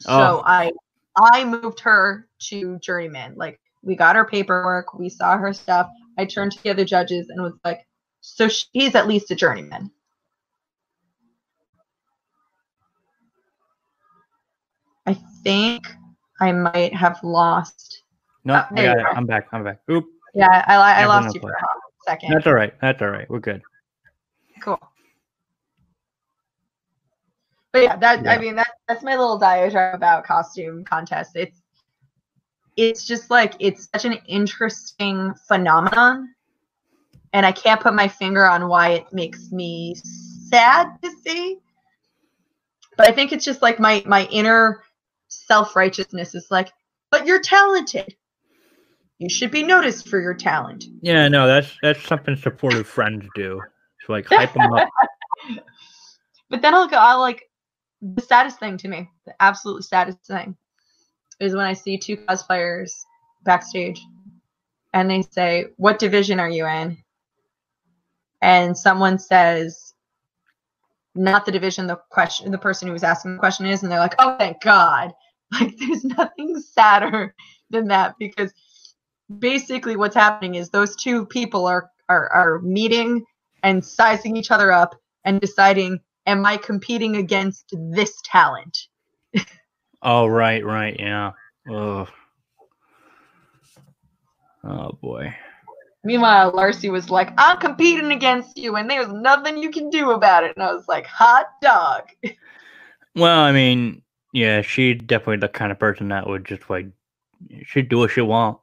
[0.00, 0.42] So Oh.
[0.44, 0.70] I
[1.16, 3.34] I moved her to journeyman.
[3.36, 5.88] Like we got her paperwork, we saw her stuff.
[6.18, 7.86] I turned to the other judges and was like,
[8.20, 9.90] so she's at least a journeyman.
[15.06, 15.84] I think
[16.40, 18.02] I might have lost.
[18.44, 19.06] No, Uh, I got it.
[19.14, 19.48] I'm back.
[19.52, 19.80] I'm back.
[19.90, 20.06] Oop.
[20.34, 21.54] Yeah, I, I, lost you for a
[22.06, 22.32] second.
[22.32, 22.72] That's all right.
[22.80, 23.28] That's all right.
[23.28, 23.62] We're good.
[24.62, 24.80] Cool.
[27.72, 31.32] But yeah, that I mean that that's my little diatribe about costume contests.
[31.34, 31.61] It's
[32.76, 36.34] it's just like it's such an interesting phenomenon.
[37.32, 39.94] And I can't put my finger on why it makes me
[40.50, 41.58] sad to see.
[42.96, 44.82] But I think it's just like my my inner
[45.28, 46.70] self-righteousness is like,
[47.10, 48.14] but you're talented.
[49.18, 50.84] You should be noticed for your talent.
[51.00, 53.60] Yeah, no, that's that's something supportive friends do.
[54.00, 54.88] It's like hype them up.
[56.52, 57.48] But then I'll go, I'll like,
[58.02, 60.54] the saddest thing to me, the absolute saddest thing,
[61.42, 62.92] is when I see two cosplayers
[63.44, 64.00] backstage
[64.92, 66.98] and they say, What division are you in?
[68.40, 69.94] And someone says,
[71.14, 73.98] Not the division the question the person who was asking the question is, and they're
[73.98, 75.12] like, Oh thank God.
[75.60, 77.34] Like there's nothing sadder
[77.68, 78.54] than that because
[79.38, 83.24] basically what's happening is those two people are are, are meeting
[83.62, 88.76] and sizing each other up and deciding am i competing against this talent
[90.02, 91.32] Oh right, right, yeah.
[91.68, 92.08] Oh.
[94.64, 95.34] Oh boy.
[96.04, 100.44] meanwhile larcy was like i'm competing against you and there's nothing you can do about
[100.44, 102.04] it and i was like hot dog
[103.14, 106.86] Well, I mean, yeah, she's definitely the kind of person that would just like
[107.66, 108.58] she'd do what she want.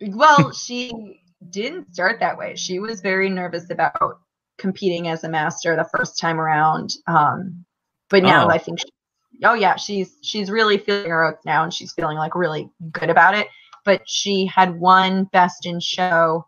[0.00, 4.20] well she didn't start that way she was very nervous about
[4.56, 7.64] competing as a master the first time around um
[8.08, 8.48] but now Oh.
[8.48, 8.86] i think she,
[9.44, 13.10] oh yeah she's she's really feeling her oats now and she's feeling like really good
[13.10, 13.48] about it
[13.84, 16.46] but she had one best in show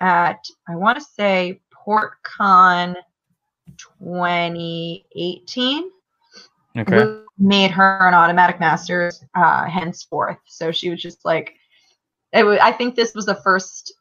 [0.00, 2.94] at i want to say portcon
[3.98, 5.90] 2018
[6.78, 7.22] Okay.
[7.38, 10.38] Made her an automatic masters uh, henceforth.
[10.46, 11.54] So she was just like,
[12.32, 13.94] it was, I think this was the first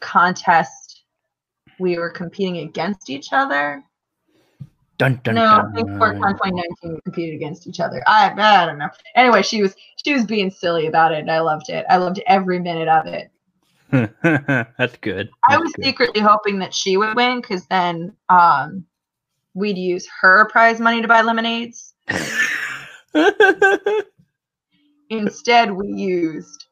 [0.00, 1.04] contest
[1.80, 3.82] we were competing against each other.
[4.98, 5.74] Dun dun no, I dun.
[5.74, 8.02] think PortCon 2019 we competed against each other.
[8.08, 8.88] I, I don't know.
[9.14, 11.86] Anyway, she was she was being silly about it, and I loved it.
[11.88, 13.30] I loved every minute of it.
[14.76, 15.30] That's good.
[15.48, 15.84] I was good.
[15.84, 18.84] secretly hoping that she would win because then um,
[19.54, 21.94] we'd use her prize money to buy lemonades.
[25.10, 26.66] Instead, we used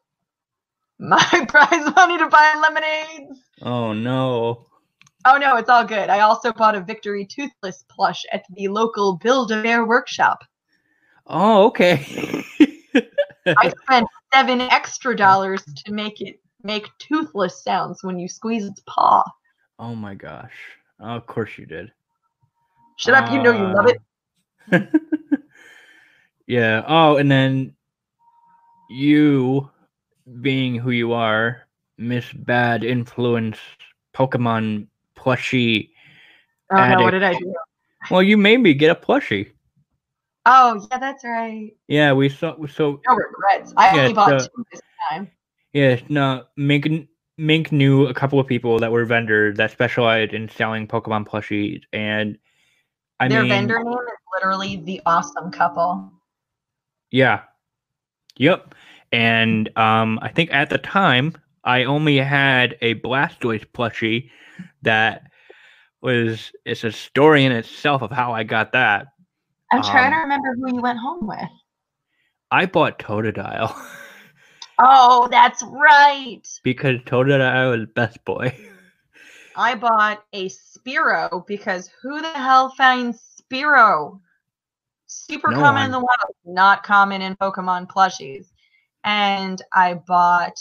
[0.99, 3.39] my prize money to buy lemonades.
[3.61, 4.67] oh no.
[5.29, 6.09] Oh no, it's all good.
[6.09, 10.41] I also bought a Victory Toothless plush at the local Build a Bear workshop.
[11.25, 11.99] Oh, okay.
[13.45, 18.81] I spent seven extra dollars to make it make toothless sounds when you squeeze its
[18.87, 19.21] paw.
[19.79, 20.53] oh my gosh.
[21.01, 21.91] Oh, of course you did.
[22.95, 24.01] Shut up, you know you love it.
[24.71, 25.41] it.
[26.47, 26.85] yeah.
[26.87, 27.75] Oh, and then
[28.89, 29.69] you
[30.39, 33.57] being who you are, Miss Bad Influence
[34.15, 34.87] Pokemon
[35.27, 35.89] plushie.
[36.71, 37.53] Oh no, what did I do?
[38.11, 39.51] Well, you made me get a plushie.
[40.45, 41.71] Oh yeah, that's right.
[41.87, 42.55] Yeah, we saw.
[42.67, 43.73] So No regrets.
[43.77, 45.29] I Yeah, only bought so- two this time.
[45.73, 46.45] yeah, no.
[46.55, 46.87] Mink
[47.37, 51.81] Mink knew a couple of people that were vendors that specialized in selling Pokemon plushies,
[51.93, 52.37] and
[53.19, 56.11] I Their mean, vendor name is literally the awesome couple.
[57.11, 57.41] Yeah.
[58.37, 58.75] Yep.
[59.11, 61.33] And um, I think at the time
[61.67, 64.31] I only had a Blastoise plushie
[64.81, 65.23] that
[66.01, 69.07] was it's a story in itself of how I got that.
[69.71, 71.49] I'm trying to Um, remember who you went home with.
[72.51, 73.73] I bought Totodile
[74.79, 76.47] Oh, that's right.
[76.63, 78.55] because Totodile is best boy.
[79.55, 84.21] I bought a Spiro because who the hell finds Spiro?
[85.07, 88.47] Super No common in the wild, not common in Pokemon plushies.
[89.03, 90.57] And I bought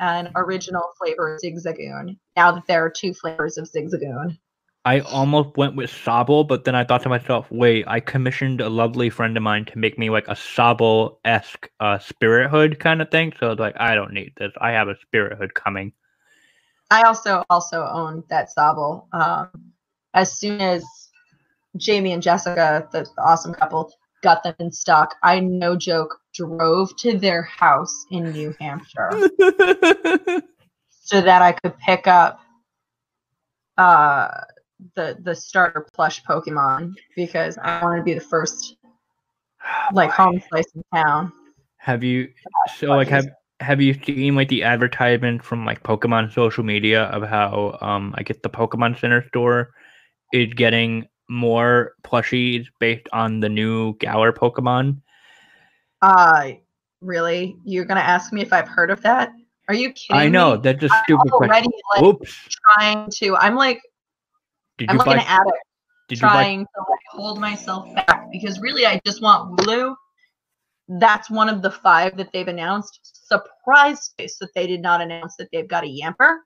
[0.00, 2.16] an original flavor of Zigzagoon.
[2.36, 4.38] Now that there are two flavors of Zigzagoon.
[4.86, 8.70] I almost went with Sobble, but then I thought to myself, wait, I commissioned a
[8.70, 13.02] lovely friend of mine to make me like a Sobble esque uh, Spirit Hood kind
[13.02, 13.34] of thing.
[13.38, 14.52] So I was like, I don't need this.
[14.58, 15.92] I have a Spirit Hood coming.
[16.90, 19.06] I also also own that Sobble.
[19.12, 19.50] Um,
[20.14, 20.82] as soon as
[21.76, 26.96] Jamie and Jessica, the, the awesome couple, got them in stock, I no joke drove
[26.98, 29.10] to their house in New Hampshire
[30.90, 32.40] so that I could pick up
[33.76, 34.28] uh,
[34.94, 38.76] the the starter plush Pokemon because I wanted to be the first
[39.92, 41.32] like home slice in town.
[41.78, 42.28] Have you
[42.76, 43.26] so like have
[43.60, 48.22] have you seen like the advertisement from like Pokemon social media of how um I
[48.22, 49.70] guess the Pokemon Center store
[50.32, 55.00] is getting more plushies based on the new Galar Pokemon?
[56.02, 56.52] Uh,
[57.00, 57.56] really?
[57.64, 59.32] You're gonna ask me if I've heard of that?
[59.68, 60.62] Are you kidding I know me?
[60.62, 61.50] that's a I'm stupid question.
[61.50, 62.48] already like Oops.
[62.74, 63.36] trying to.
[63.36, 63.80] I'm like
[64.78, 65.64] Did I'm you like buy an addict
[66.08, 69.94] did you buy trying to like hold myself back because really I just want Wooloo.
[70.88, 72.98] That's one of the five that they've announced.
[73.28, 76.38] Surprise face that they did not announce that they've got a Yamper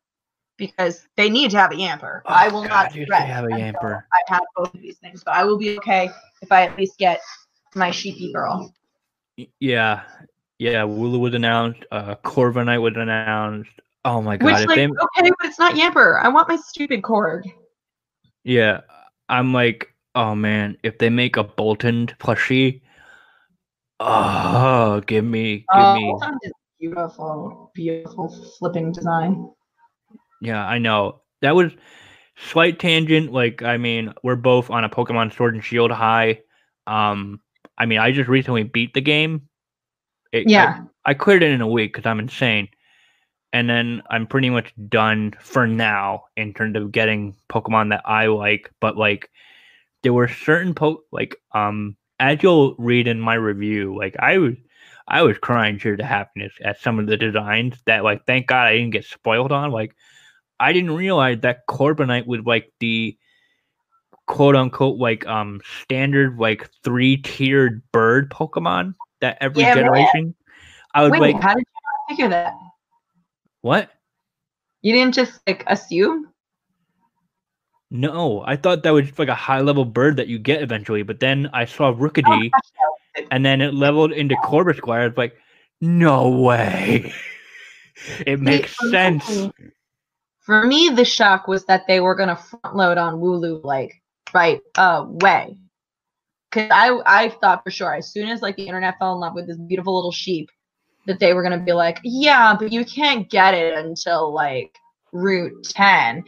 [0.57, 2.23] because they need to have a Yamper.
[2.25, 4.03] Oh, I will God, not dude, have a Yamper.
[4.13, 6.11] I have both of these things, but I will be okay
[6.43, 7.21] if I at least get
[7.75, 8.73] my sheepy girl.
[9.59, 10.03] Yeah,
[10.59, 10.83] yeah.
[10.83, 11.77] Wooloo would announce.
[11.91, 13.67] Uh, Corviknight would announce.
[14.05, 14.47] Oh my god!
[14.47, 16.23] Which if like they, okay, but it's not Yamper.
[16.23, 17.47] I want my stupid cord.
[18.45, 18.83] yeah,
[19.29, 22.83] I'm like, oh man, if they make a Boltund plushie,
[24.01, 26.13] oh, give me, give Oh, me.
[26.13, 29.51] Boltund is beautiful, beautiful flipping design.
[30.41, 31.73] Yeah, I know that was
[32.37, 33.33] slight tangent.
[33.33, 36.41] Like, I mean, we're both on a Pokemon Sword and Shield high.
[36.87, 37.41] Um,
[37.79, 39.49] I mean, I just recently beat the game.
[40.33, 40.85] It, I- Yeah.
[41.07, 42.69] I cleared it in a week because I'm insane.
[43.53, 48.27] And then I'm pretty much done for now in terms of getting Pokemon that I
[48.27, 48.71] like.
[48.81, 49.31] But like,
[50.03, 54.55] there were certain po like um as you'll read in my review, like I was
[55.09, 58.67] I was crying tears of happiness at some of the designs that like thank God
[58.67, 59.71] I didn't get spoiled on.
[59.71, 59.95] Like
[60.65, 63.19] I didn't realize that Corviknight was like the
[64.27, 70.35] quote unquote like um standard like three tiered bird Pokemon that every Yeah, generation.
[70.95, 72.55] I would Wait, like, how did you figure that?
[73.61, 73.91] what?
[74.81, 76.31] You didn't just like assume?
[77.91, 81.03] No, I thought that was just like a high level bird that you get eventually,
[81.03, 82.51] but then I saw Oh, Rookidee
[83.31, 85.03] and then it leveled into Corvisquire.
[85.03, 85.37] I was like,
[85.83, 87.13] no way.
[88.27, 89.51] it makes sense.
[90.45, 93.95] For me, the shock was that they were gonna front load on Wooloo like
[94.35, 95.57] right away.
[96.53, 99.35] Cause I I thought for sure as soon as like the internet fell in love
[99.35, 100.51] with this beautiful little sheep,
[101.07, 104.77] that they were gonna be like, yeah, but you can't get it until like
[105.13, 106.23] Route 10.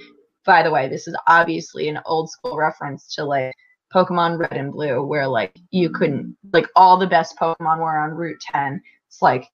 [0.46, 3.52] By the way, this is obviously an old school reference to like
[3.94, 8.12] Pokemon Red and Blue, where like you couldn't like all the best Pokemon were on
[8.12, 8.80] Route 10.
[9.08, 9.46] It's like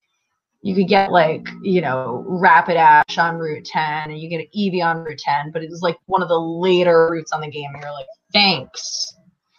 [0.63, 4.99] you could get like you know Rapidash on Route 10, and you get Eevee on
[4.99, 7.71] Route 10, but it was like one of the later routes on the game.
[7.75, 9.15] And you're like, thanks.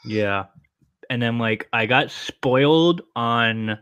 [0.05, 0.45] Yeah.
[1.09, 3.77] And then like I got spoiled on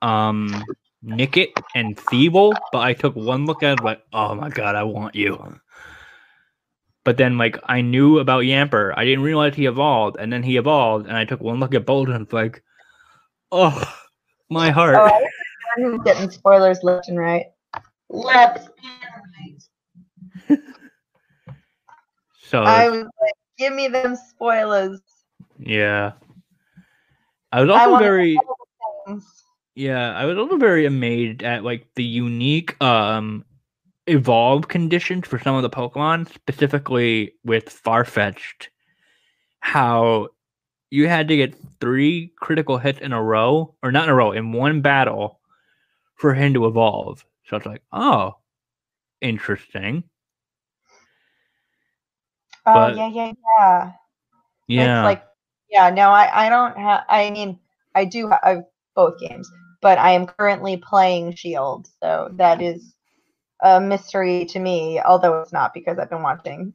[0.00, 0.64] um
[1.04, 4.82] Nickit and Thievul, but I took one look at it like, oh my god, I
[4.82, 5.60] want you.
[7.04, 8.94] But then like I knew about Yamper.
[8.96, 11.84] I didn't realize he evolved, and then he evolved, and I took one look at
[11.84, 12.62] Boltund, it's like,
[13.52, 13.82] oh
[14.48, 14.96] my heart.
[14.98, 15.26] Oh,
[15.76, 17.46] I'm getting spoilers left and right.
[18.10, 18.68] Left
[20.48, 20.60] and right.
[22.42, 25.00] so I was like, give me them spoilers.
[25.58, 26.12] yeah.
[27.52, 28.38] I was I also wanna very.
[29.76, 33.44] Yeah, I was also very amazed at like the unique um
[34.06, 38.68] evolve conditions for some of the Pokemon, specifically with Farfetch'd.
[39.60, 40.28] How
[40.90, 44.32] you had to get three critical hits in a row, or not in a row,
[44.32, 45.40] in one battle
[46.24, 47.22] for him to evolve.
[47.44, 48.36] So it's like, oh,
[49.20, 50.04] interesting.
[52.64, 53.92] Oh But- yeah, yeah, yeah.
[54.68, 55.00] Yeah.
[55.00, 55.24] It's like,
[55.70, 57.04] yeah, no, I, I don't have.
[57.10, 57.58] I mean,
[57.94, 58.64] I do have
[58.96, 59.50] both games,
[59.82, 62.94] but I am currently playing Shield, so that is
[63.62, 65.02] a mystery to me.
[65.02, 66.72] Although it's not because I've been watching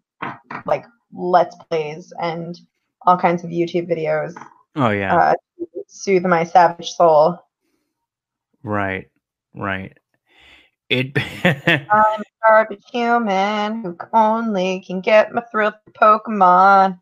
[0.67, 2.55] like let's plays and
[3.01, 4.35] all kinds of YouTube videos
[4.75, 5.15] Oh yeah.
[5.17, 5.33] uh,
[5.87, 7.39] soothe my savage soul.
[8.61, 9.08] right.
[9.55, 9.97] Right.
[10.89, 11.17] It.
[11.91, 16.99] I'm a garbage human who only can get my thrill through Pokemon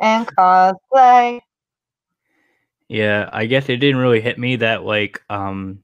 [0.00, 1.40] and cosplay.
[2.88, 3.28] yeah.
[3.32, 5.82] I guess it didn't really hit me that like um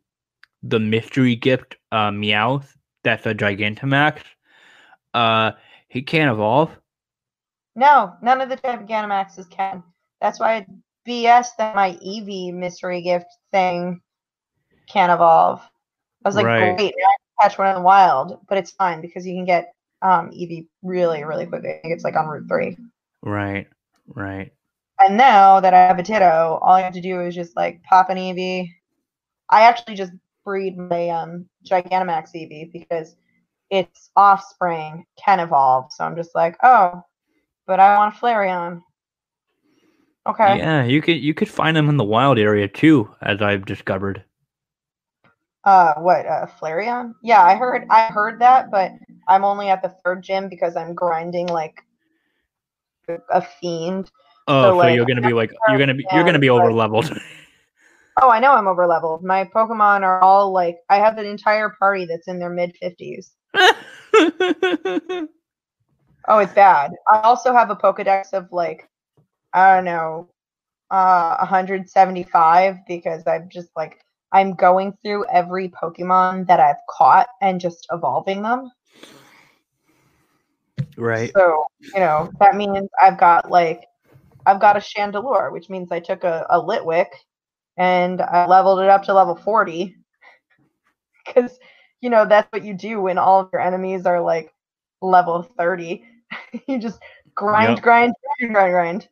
[0.62, 4.20] the mystery gift uh Meowth that's a Gigantamax.
[5.12, 5.52] Uh,
[5.88, 6.70] he can't evolve.
[7.76, 9.84] No, none of the Gigantamaxes can.
[10.20, 10.70] That's why it's
[11.06, 14.00] BS that my Eevee mystery gift thing
[14.88, 15.60] can't evolve.
[16.24, 16.76] I was like, Right.
[16.76, 20.30] great, I catch one in the wild, but it's fine because you can get um,
[20.30, 21.70] Eevee really, really quickly.
[21.70, 22.76] I think it's like on Route 3.
[23.22, 23.66] Right.
[24.06, 24.52] Right.
[25.00, 27.82] And now that I have a Ditto, all I have to do is just like
[27.82, 28.68] pop an Eevee.
[29.50, 30.12] I actually just
[30.44, 33.16] breed my um, Gigantamax Eevee because
[33.70, 35.92] its offspring can evolve.
[35.92, 37.02] So I'm just like, oh,
[37.66, 38.82] but I want a Flareon.
[40.26, 40.58] Okay.
[40.58, 44.24] Yeah, you could you could find them in the wild area too, as I've discovered.
[45.64, 46.26] Uh, what?
[46.26, 47.14] Uh, Flareon?
[47.22, 47.86] Yeah, I heard.
[47.90, 48.92] I heard that, but
[49.28, 51.82] I'm only at the third gym because I'm grinding like
[53.30, 54.10] a- fiend.
[54.46, 57.10] Oh, so, like, you're gonna be like you're gonna be you're gonna be over leveled.
[58.22, 59.24] Oh, I know I'm over leveled.
[59.24, 63.30] My Pokemon are all like I have an entire party that's in their mid 50s.
[66.26, 66.92] Oh, it's bad.
[67.10, 68.88] I also have a Pokedex of like
[69.52, 70.30] I don't know,
[70.90, 74.03] uh 175 because I'm just like
[74.34, 78.72] I'm going through every Pokemon that I've caught and just evolving them.
[80.96, 81.34] right.
[81.36, 83.86] So, you know, that means I've got like
[84.46, 87.08] I've got a Chandelure, which means I took a, a Litwick
[87.78, 89.96] and I leveled it up to level 40.
[91.26, 91.58] Because,
[92.00, 94.52] you know, that's what you do when all of your enemies are like
[95.02, 96.04] level 30.
[96.68, 97.00] you just
[97.34, 97.82] grind, Yep.
[97.82, 99.08] grind, grind, grind, grind.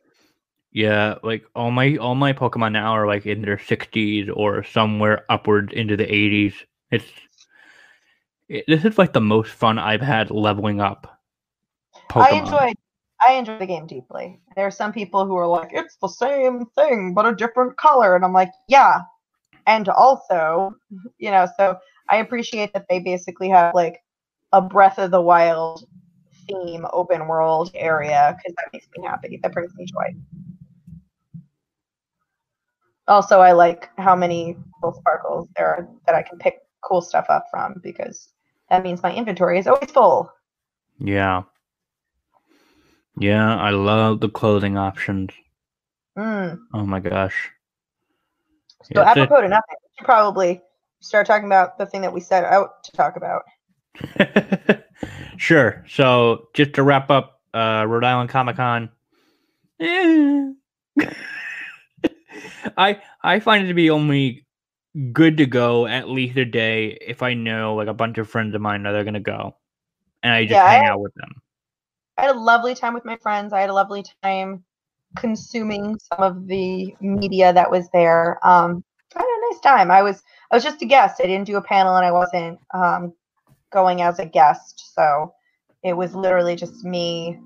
[0.73, 5.27] Yeah, like all my all my Pokemon now are like in their 60s or somewhere
[5.29, 6.55] upwards into the 80s.
[6.91, 7.05] It's
[8.49, 11.21] it, this is like the most fun I've had leveling up.
[12.09, 12.23] Pokemon.
[12.23, 12.73] I enjoy
[13.25, 14.41] I enjoy the game deeply.
[14.57, 18.17] There are some people who are like, it's the same thing, but a different color.
[18.17, 19.01] And I'm like, yeah.
[19.67, 20.75] And also,
[21.19, 21.77] you know, so
[22.11, 24.03] I appreciate that they basically have like
[24.53, 25.87] a Breath of the Wild
[26.49, 29.39] theme open world area because that makes me happy.
[29.43, 30.15] That brings me joy.
[33.13, 37.27] Also, I like how many cool sparkles there are that I can pick cool stuff
[37.29, 38.31] up from because
[38.71, 40.33] that means my inventory is always full.
[40.99, 41.43] Yeah.
[43.19, 45.29] Yeah, I love the clothing options.
[46.17, 46.59] Mm.
[46.73, 47.51] Oh my gosh.
[48.85, 50.63] So Yeah, apropos to nothing, we should probably
[51.01, 53.43] start talking about the thing that we set out to talk about.
[55.37, 55.85] sure.
[55.87, 58.89] So just to wrap up, uh, Rhode Island Comic Con.
[59.81, 60.53] eh.
[62.77, 64.47] I I find it to be only
[65.13, 68.55] good to go at least a day if I know like a bunch of friends
[68.55, 69.57] of mine that are gonna go,
[70.23, 71.31] and I just Yeah, I- hang out with them.
[72.19, 73.53] I had a lovely time with my friends.
[73.53, 74.65] I had a lovely time
[75.17, 78.39] consuming some of the media that was there.
[78.47, 78.85] Um,
[79.17, 79.91] I had a nice time.
[79.91, 81.21] I was I was just a guest.
[81.21, 83.15] I didn't do a panel, and I wasn't um,
[83.73, 84.95] going as a guest.
[84.95, 85.33] So
[85.83, 87.39] it was literally just me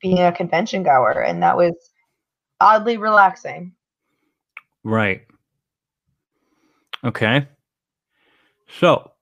[0.00, 1.74] being a convention goer, and that was
[2.60, 3.72] oddly relaxing.
[4.88, 5.26] Right.
[7.04, 7.46] Okay.
[8.80, 9.12] So,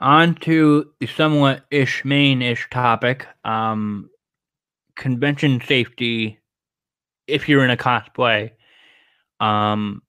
[0.00, 3.28] on to the somewhat ish main ish topic.
[3.44, 4.10] Um,
[4.96, 6.40] convention safety.
[7.28, 8.50] If you're in a cosplay,
[9.38, 10.02] um,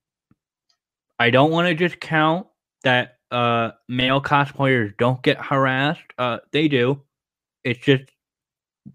[1.20, 2.48] I don't want to just count
[2.82, 6.00] that uh male cosplayers don't get harassed.
[6.18, 7.00] Uh, they do.
[7.62, 8.10] It's just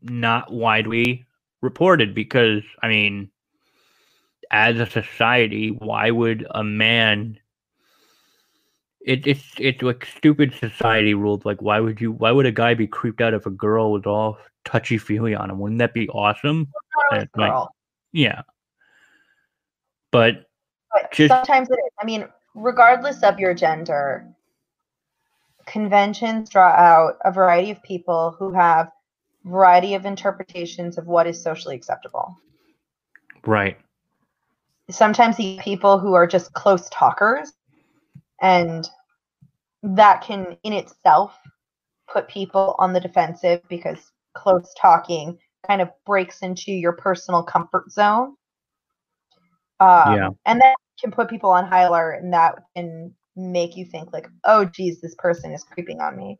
[0.01, 1.25] not widely
[1.61, 3.29] reported because I mean
[4.53, 7.39] as a society, why would a man?
[9.05, 11.43] It, it's it's like stupid society rules.
[11.43, 12.13] Like, why would you?
[12.13, 15.49] Why would a guy be creeped out if a girl was all touchy feely on
[15.49, 15.59] him?
[15.59, 16.71] Wouldn't that be awesome?
[17.11, 17.67] Uh, like-
[18.13, 18.43] Yeah.
[20.11, 20.45] But
[20.93, 21.91] But Just- sometimes it is.
[21.99, 24.27] I mean, regardless of your gender,
[25.65, 28.91] conventions draw out a variety of people who have
[29.43, 32.37] variety of interpretations of what is socially acceptable.
[33.45, 33.77] right,
[34.93, 37.53] Sometimes the people who are just close talkers,
[38.41, 38.87] and
[39.81, 41.37] that can in itself
[42.11, 45.37] put people on the defensive because close talking
[45.67, 48.35] kind of breaks into your personal comfort zone.
[49.79, 50.29] Um, Yeah.
[50.45, 54.27] And that can put people on high alert, and that can make you think like,
[54.43, 56.39] "Oh, geez, this person is creeping on me."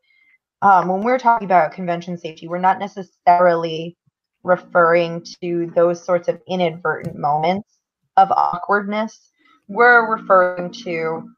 [0.61, 3.97] Um, when we're talking about convention safety, we're not necessarily
[4.43, 7.79] referring to those sorts of inadvertent moments
[8.17, 9.31] of awkwardness,
[9.67, 11.29] we're referring to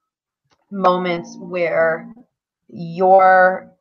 [0.72, 2.14] moments where
[2.68, 3.72] your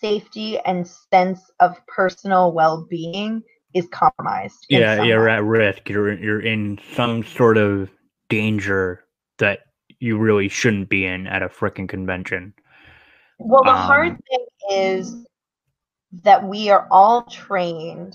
[0.00, 3.42] safety and sense of personal well-being
[3.74, 4.66] is compromised.
[4.68, 5.88] Yeah, you're at risk.
[5.88, 7.90] You're you're in some sort of
[8.28, 9.04] danger
[9.38, 9.60] that
[10.00, 12.54] you really shouldn't be in at a freaking convention.
[13.38, 15.16] Well, the hard Um, thing is
[16.24, 18.14] that we are all trained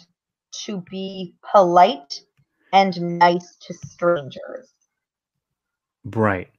[0.66, 2.22] to be polite
[2.74, 4.74] and nice to strangers.
[6.06, 6.50] Right.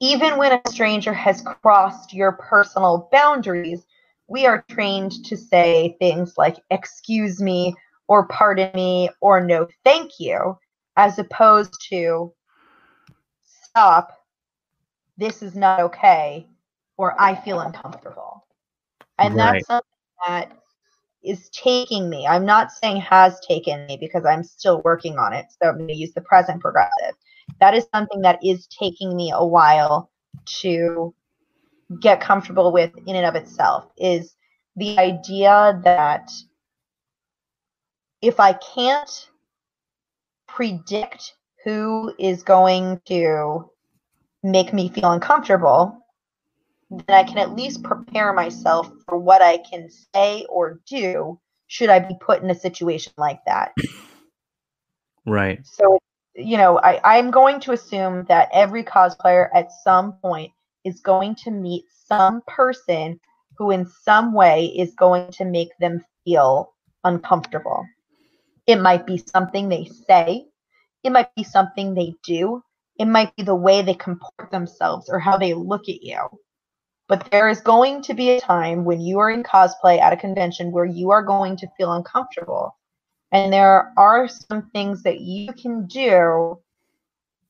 [0.00, 3.86] Even when a stranger has crossed your personal boundaries,
[4.28, 7.74] we are trained to say things like, excuse me,
[8.08, 10.58] or pardon me, or no thank you,
[10.96, 12.32] as opposed to,
[13.42, 14.12] stop,
[15.16, 16.46] this is not okay,
[16.98, 18.46] or I feel uncomfortable.
[19.18, 19.64] And Right.
[19.64, 19.86] that's something
[20.26, 20.52] that
[21.22, 22.26] is taking me.
[22.26, 25.46] I'm not saying has taken me because I'm still working on it.
[25.50, 27.14] So I'm going to use the present progressive.
[27.60, 30.10] That is something that is taking me a while
[30.60, 31.14] to
[32.00, 34.34] get comfortable with in and of itself is
[34.76, 36.30] the idea that
[38.20, 39.28] if I can't
[40.48, 43.70] predict who is going to
[44.42, 46.05] make me feel uncomfortable,
[46.90, 51.90] then I can at least prepare myself for what I can say or do should
[51.90, 53.72] I be put in a situation like that.
[55.26, 55.66] Right.
[55.66, 55.98] So,
[56.34, 60.52] you know, I, I'm going to assume that every cosplayer at some point
[60.84, 63.18] is going to meet some person
[63.58, 66.72] who, in some way, is going to make them feel
[67.02, 67.84] uncomfortable.
[68.66, 70.46] It might be something they say,
[71.02, 72.62] it might be something they do,
[72.98, 76.18] it might be the way they comport themselves or how they look at you.
[77.08, 80.16] But there is going to be a time when you are in cosplay at a
[80.16, 82.76] convention where you are going to feel uncomfortable.
[83.32, 86.58] And there are some things that you can do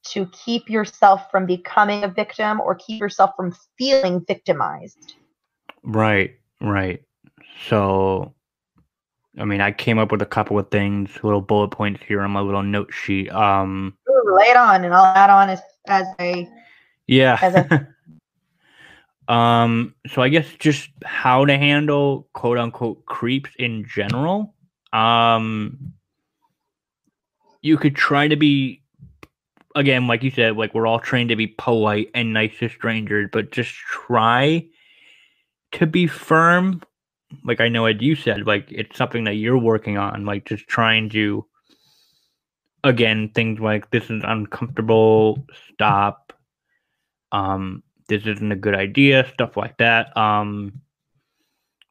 [0.09, 5.15] to keep yourself from becoming a victim or keep yourself from feeling victimized.
[5.83, 6.37] Right.
[6.61, 7.03] Right.
[7.69, 8.35] So
[9.39, 12.31] I mean, I came up with a couple of things, little bullet points here on
[12.31, 13.31] my little note sheet.
[13.31, 16.49] Um Ooh, lay it on, and I'll add on as as I
[17.07, 17.39] Yeah.
[17.41, 17.55] As
[19.29, 24.55] um, so I guess just how to handle quote unquote creeps in general.
[24.93, 25.95] Um,
[27.63, 28.83] you could try to be,
[29.75, 33.29] again, like you said, like we're all trained to be polite and nice to strangers,
[33.33, 34.65] but just try
[35.73, 36.81] to be firm.
[37.45, 40.69] Like I know what you said, like it's something that you're working on, like just
[40.69, 41.45] trying to,
[42.85, 46.33] again, things like this is uncomfortable, stop.
[47.33, 50.17] Um, this isn't a good idea, stuff like that.
[50.17, 50.81] Um,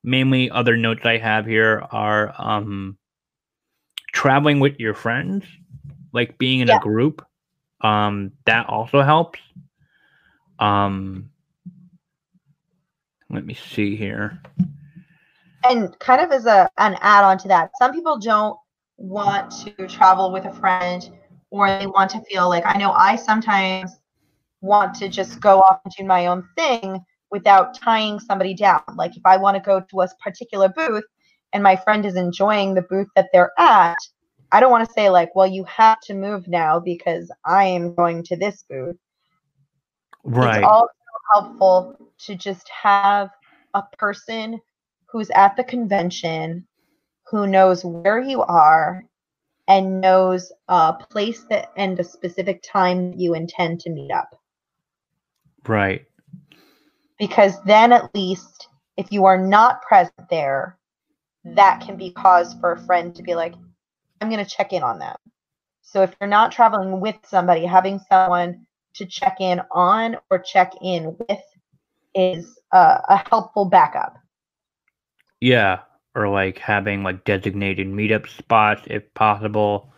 [0.03, 2.97] mainly other notes I have here are um,
[4.13, 5.45] traveling with your friends,
[6.13, 6.77] like being in Yeah.
[6.77, 7.25] a group.
[7.81, 9.39] Um, that also helps.
[10.59, 11.29] Um,
[13.29, 14.39] let me see here.
[15.67, 18.55] and kind of as a an add-on to that some people don't
[18.97, 21.09] want to travel with a friend
[21.49, 23.91] or they want to feel like i know i sometimes
[24.65, 26.99] want to just go off and do my own thing
[27.31, 28.81] without tying somebody down.
[28.95, 31.05] Like if i want to go to a particular booth
[31.55, 33.97] and my friend is enjoying the booth that they're at
[34.51, 37.95] i don't want to say like well you have to move now because i am
[37.95, 38.97] going to this booth.
[40.23, 40.57] Right.
[40.57, 40.89] it's also
[41.31, 43.29] helpful to just have
[43.73, 44.59] a person
[45.07, 46.67] who's at the convention
[47.23, 49.03] who knows where you are
[49.67, 54.35] and knows a place that and a specific time you intend to meet up
[55.69, 56.05] right.
[57.19, 60.77] because then at least if you are not present there
[61.43, 63.53] that can be cause for a friend to be like
[64.21, 65.15] i'm going to check in on them
[65.81, 70.73] so if you're not traveling with somebody having someone to check in on or check
[70.81, 71.39] in with
[72.15, 74.15] is uh, a helpful backup
[75.41, 75.79] Yeah,
[76.15, 79.93] or like having like designated meetup spots if possible.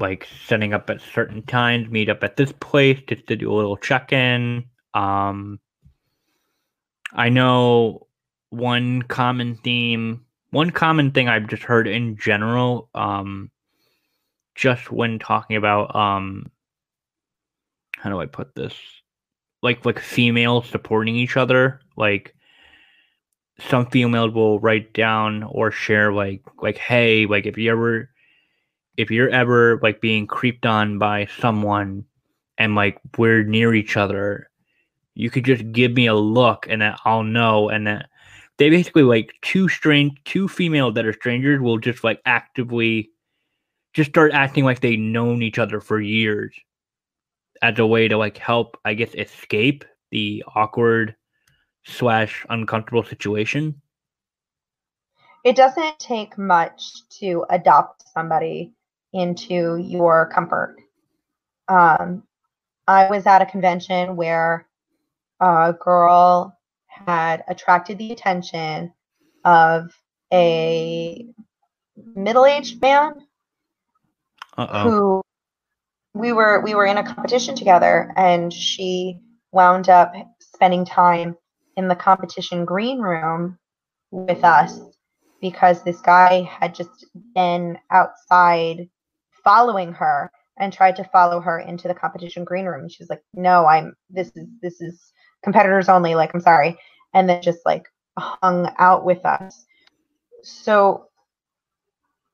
[0.00, 3.56] Like setting up at certain times, meet up at this place just to do a
[3.56, 4.64] little check-in.
[4.94, 5.60] Um
[7.12, 8.06] I know
[8.50, 13.50] one common theme, one common thing I've just heard in general um
[14.54, 16.50] just when talking about um
[17.96, 18.74] how do I put this?
[19.62, 22.34] Like like females supporting each other, like
[23.68, 28.09] some females will write down or share like like hey like if you ever
[28.96, 32.04] if you're ever like being creeped on by someone
[32.58, 34.50] and like we're near each other
[35.14, 38.04] you could just give me a look and i'll know and then
[38.58, 43.10] they basically like two strange two females that are strangers will just like actively
[43.92, 46.54] just start acting like they've known each other for years
[47.62, 51.16] as a way to like help, I guess, escape the awkward
[51.84, 53.80] slash uncomfortable situation?
[55.44, 58.72] It doesn't take much to adopt somebody
[59.12, 60.76] into your comfort.
[61.68, 62.24] Um,
[62.86, 64.66] I was at a convention where
[65.40, 68.92] a girl had attracted the attention
[69.44, 69.90] of
[70.32, 71.26] a
[71.96, 73.14] middle-aged man
[74.56, 74.82] Uh-oh.
[74.82, 75.22] who
[76.14, 79.20] we were we were in a competition together and she
[79.52, 81.36] wound up spending time
[81.76, 83.58] in the competition green room
[84.10, 84.80] with us
[85.40, 88.88] because this guy had just been outside
[89.44, 92.88] following her and tried to follow her into the competition green room.
[92.88, 95.12] She was like, "No, I'm this is this is
[95.42, 96.78] competitors only, like I'm sorry."
[97.14, 97.84] And then just like
[98.18, 99.64] hung out with us.
[100.42, 101.08] So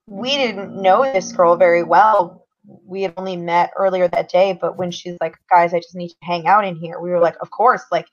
[0.08, 2.46] we didn't know this girl very well.
[2.84, 6.08] We had only met earlier that day, but when she's like, "Guys, I just need
[6.08, 8.06] to hang out in here." We were like, "Of course, like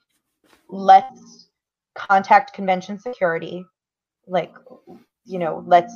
[0.68, 1.48] let's
[1.94, 3.64] contact convention security.
[4.26, 4.52] Like,
[5.24, 5.94] you know, let's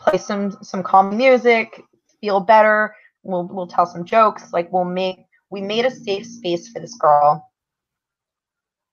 [0.00, 1.82] play some some calm music,
[2.20, 2.94] feel better.
[3.22, 4.52] We'll we'll tell some jokes.
[4.52, 7.50] Like we'll make we made a safe space for this girl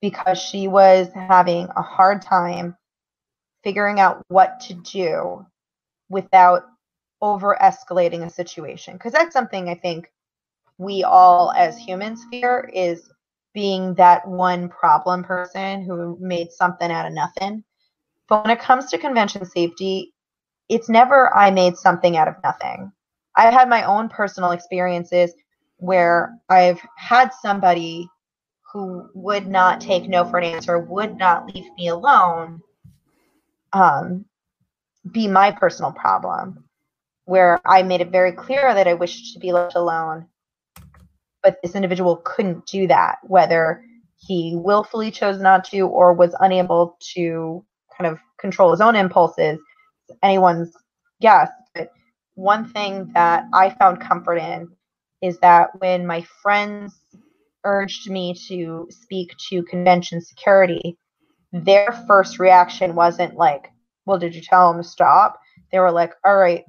[0.01, 2.76] because she was having a hard time
[3.64, 5.45] figuring out what to do
[6.10, 6.64] without
[7.22, 10.12] over escalating a situation because that's something i think
[10.78, 13.10] we all as humans fear is
[13.55, 17.64] being that one problem person who made something out of nothing
[18.30, 20.14] but when it comes to convention safety
[20.70, 22.91] it's never i made something out of nothing
[23.36, 25.34] i've had my own personal experiences
[25.78, 28.07] where i've had somebody
[28.74, 32.61] who would not take no for an answer would not leave me alone
[33.74, 34.26] um,
[35.11, 36.63] be my personal problem
[37.28, 40.28] where I made it very clear that I wished to be left alone.
[41.43, 43.84] But this individual couldn't do that, whether
[44.15, 47.65] he willfully chose not to or was unable to
[47.95, 49.59] kind of control his own impulses.
[50.24, 50.74] Anyone's
[51.22, 51.49] guess.
[51.76, 51.91] But
[52.36, 54.70] one thing that I found comfort in
[55.22, 56.95] is that when my friends
[57.64, 60.97] urged me to speak to convention security,
[61.51, 63.72] their first reaction wasn't like,
[64.05, 65.39] well, did you tell them to stop?
[65.72, 66.64] They were like, all right,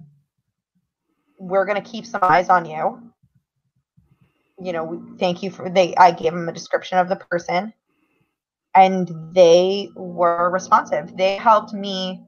[1.39, 3.01] we're going to keep some eyes on you.
[4.61, 7.73] You know, thank you for they I gave them a description of the person
[8.75, 11.17] and they were responsive.
[11.17, 12.28] They helped me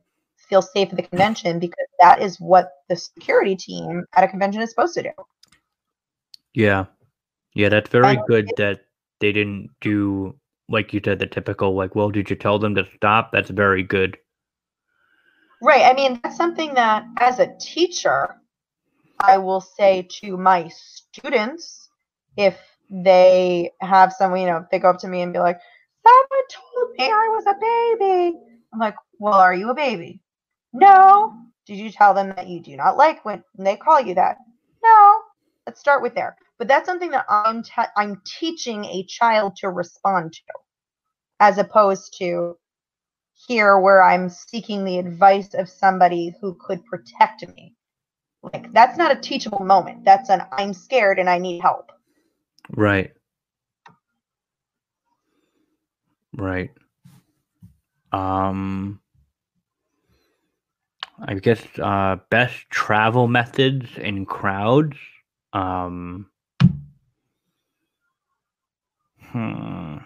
[0.51, 4.61] feel safe at the convention because that is what the security team at a convention
[4.61, 5.11] is supposed to do.
[6.53, 6.87] Yeah.
[7.55, 8.81] Yeah, that's very And good that
[9.21, 10.35] they didn't do
[10.69, 13.33] like you said the typical like, well, did you tell them to stop?
[13.33, 14.17] That's very good.
[15.63, 15.85] Right.
[15.85, 18.37] I mean, that's something that as a teacher,
[19.19, 21.89] I will say to my students
[22.37, 22.57] if
[22.89, 25.61] they have some, you know, if they go up to me and be like,
[26.07, 28.39] someone told me I was a baby.
[28.73, 30.21] I'm like, well, are you a baby?
[30.73, 31.35] No.
[31.67, 34.39] Did you tell them that you do not like when they call you that?
[34.83, 35.21] No.
[35.67, 36.37] Let's start with there.
[36.59, 40.43] But that's something that I'm te- I'm teaching a child to respond to,
[41.41, 42.57] as opposed to
[43.49, 47.75] here where I'm seeking the advice of somebody who could protect me.
[48.43, 50.05] Like that's not a teachable moment.
[50.05, 51.93] That's an I'm scared and I need help.
[52.77, 53.13] Right.
[56.37, 56.71] Right.
[58.13, 59.01] Um
[61.23, 64.97] I guess uh best travel methods in crowds.
[65.53, 66.31] Um
[69.33, 69.99] hmm.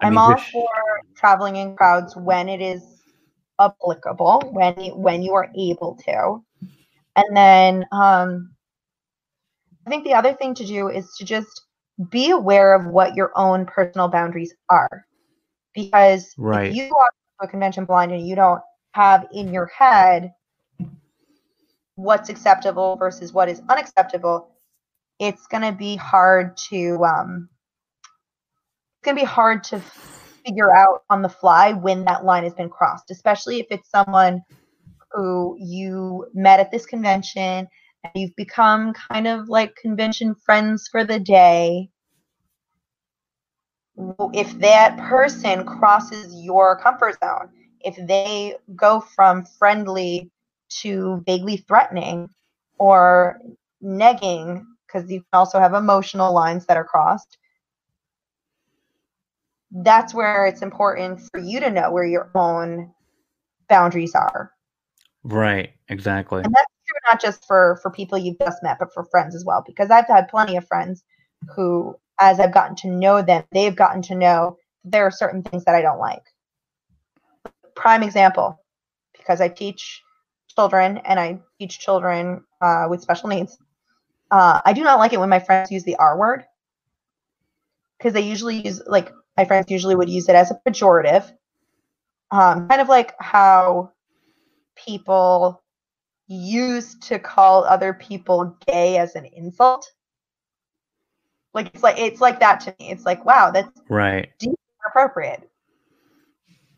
[0.00, 0.68] I I'm mean, all this- for
[1.16, 2.82] traveling in crowds when it is
[3.60, 6.42] applicable, when you, when you are able to.
[7.16, 8.54] And then um,
[9.86, 11.62] I think the other thing to do is to just
[12.10, 15.06] be aware of what your own personal boundaries are.
[15.74, 16.70] Because Right.
[16.70, 18.60] if you walk to a convention blind and you don't
[18.96, 20.32] have in your head
[21.96, 24.48] what's acceptable versus what is unacceptable,
[25.18, 27.48] it's going to be hard to um,
[28.02, 29.80] it's going to be hard to
[30.46, 34.40] figure out on the fly when that line has been crossed, especially if it's someone
[35.12, 37.68] who you met at this convention
[38.04, 41.90] and you've become kind of like convention friends for the day.
[44.34, 47.48] If that person crosses your comfort zone,
[47.86, 50.30] if they go from friendly
[50.80, 52.28] to vaguely threatening
[52.78, 53.40] or
[53.82, 57.38] negging, because you can also have emotional lines that are crossed,
[59.70, 62.92] that's where it's important for you to know where your own
[63.68, 64.50] boundaries are.
[65.22, 65.72] Right.
[65.88, 66.42] Exactly.
[66.42, 69.44] And that's true not just for for people you've just met, but for friends as
[69.44, 69.62] well.
[69.64, 71.04] Because I've had plenty of friends
[71.54, 75.64] who, as I've gotten to know them, they've gotten to know there are certain things
[75.64, 76.22] that I don't like.
[77.76, 78.60] Prime example,
[79.16, 80.02] because I teach
[80.56, 83.58] children and I teach children uh, with special needs.
[84.30, 86.44] Uh, I do not like it when my friends use the R word
[87.98, 91.30] because they usually use like my friends usually would use it as a pejorative,
[92.30, 93.92] um, kind of like how
[94.74, 95.62] people
[96.26, 99.92] used to call other people gay as an insult.
[101.54, 102.90] Like it's like it's like that to me.
[102.90, 104.28] It's like wow, that's right.
[104.86, 105.48] appropriate.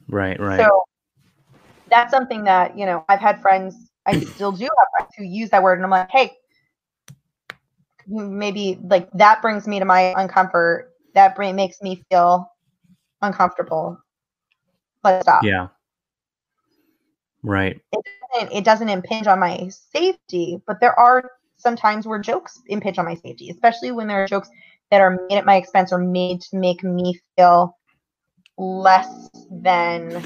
[0.08, 0.38] Right.
[0.38, 0.60] Right.
[0.60, 0.82] So
[1.90, 3.90] that's something that you know I've had friends.
[4.06, 6.32] I still do have friends who use that word, and I'm like, hey,
[8.06, 10.88] maybe like that brings me to my uncomfort.
[11.14, 12.50] That bring, makes me feel
[13.22, 13.98] uncomfortable.
[15.04, 15.42] Let's stop.
[15.42, 15.68] Yeah.
[17.42, 17.80] Right.
[17.92, 22.60] It doesn't, it doesn't impinge on my safety, but there are some times where jokes
[22.66, 24.48] impinge on my safety, especially when there are jokes
[24.90, 27.76] that are made at my expense or made to make me feel
[28.56, 30.22] less than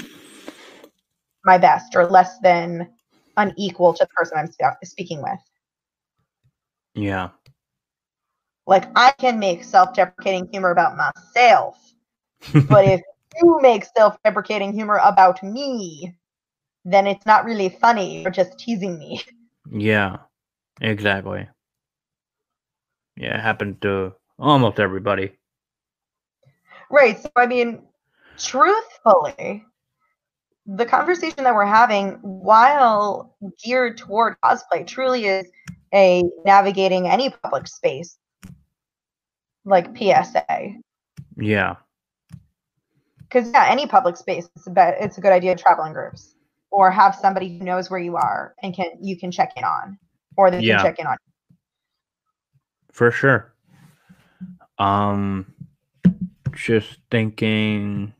[1.45, 2.89] my best or less than
[3.37, 5.39] unequal to the person I'm sp- speaking with.
[6.95, 7.29] Yeah.
[8.65, 11.77] Like I can make self-deprecating humor about myself,
[12.67, 13.01] but if
[13.41, 16.15] you make self-deprecating humor about me,
[16.85, 18.21] then it's not really funny.
[18.21, 19.21] You're just teasing me.
[19.71, 20.17] Yeah.
[20.81, 21.47] Exactly.
[23.15, 25.37] Yeah, it happened to almost everybody.
[26.89, 27.19] Right.
[27.21, 27.83] So I mean,
[28.37, 29.65] truthfully,
[30.65, 35.45] the conversation that we're having, while geared toward cosplay, truly is
[35.93, 38.17] a navigating any public space
[39.65, 40.69] like PSA.
[41.37, 41.75] Yeah.
[43.19, 45.93] Because yeah, any public space, it's a be- it's a good idea to travel in
[45.93, 46.35] groups
[46.71, 49.97] or have somebody who knows where you are and can you can check in on,
[50.37, 50.77] or they Yeah.
[50.77, 51.17] can check in on.
[52.91, 53.53] For sure.
[54.77, 55.53] Um
[56.53, 58.13] just thinking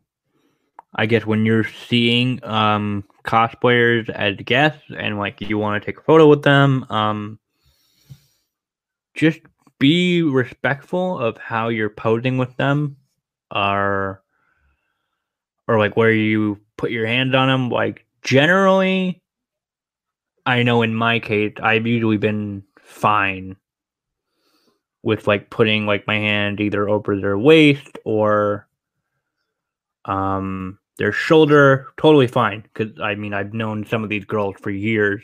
[0.96, 6.00] I guess when you're seeing um cosplayers as guests and like you want to take
[6.00, 7.40] a photo with them, um
[9.14, 9.40] just
[9.80, 12.96] be respectful of how you're posing with them
[13.54, 14.24] or
[15.68, 19.22] or like where you put your hand on them like generally
[20.46, 23.56] I know in my case I've usually been fine
[25.04, 28.68] with like putting like my hand either over their waist or
[30.06, 34.70] um their shoulder totally fine because i mean i've known some of these girls for
[34.70, 35.22] years.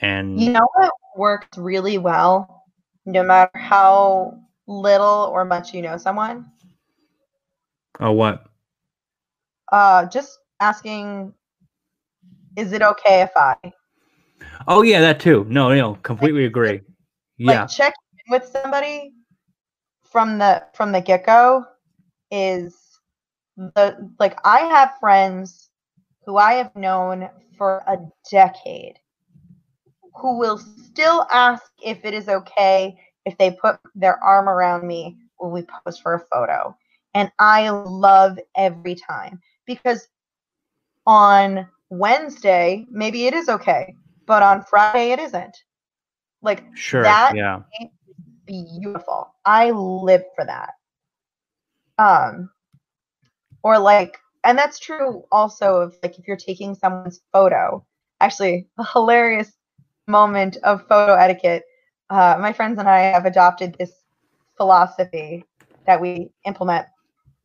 [0.00, 2.64] And You know what works really well,
[3.04, 6.46] no matter how little or much you know someone?
[8.00, 8.44] oh what?
[9.70, 11.34] Uh, just asking,
[12.56, 13.56] is it okay if I?
[14.68, 15.44] oh yeah that too.
[15.48, 16.80] No no completely agree.
[17.36, 17.94] yeah Like check
[18.26, 19.12] in with somebody
[20.04, 21.64] from the from the get go
[22.30, 22.89] is
[23.60, 25.70] the like I have friends
[26.26, 27.98] who I have known for a
[28.30, 28.98] decade
[30.20, 35.16] who will still ask if it is okay if they put their arm around me
[35.38, 36.76] when we pose for a photo.
[37.14, 40.08] And I love every time because
[41.06, 43.94] on Wednesday, maybe it is okay,
[44.26, 45.56] but on Friday, it isn't.
[46.42, 47.60] Like, sure that- yeah
[48.46, 49.34] beautiful.
[49.44, 50.72] I live for that.
[51.98, 52.50] Um,
[53.62, 57.84] or like, and that's true also of like if you're taking someone's photo.
[58.20, 59.52] Actually, a hilarious
[60.06, 61.64] moment of photo etiquette.
[62.10, 63.92] Uh, my friends and I have adopted this
[64.56, 65.44] philosophy
[65.86, 66.86] that we implement.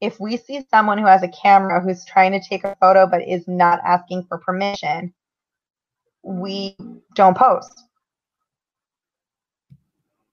[0.01, 3.27] If we see someone who has a camera who's trying to take a photo but
[3.27, 5.13] is not asking for permission,
[6.23, 6.75] we
[7.15, 7.85] don't post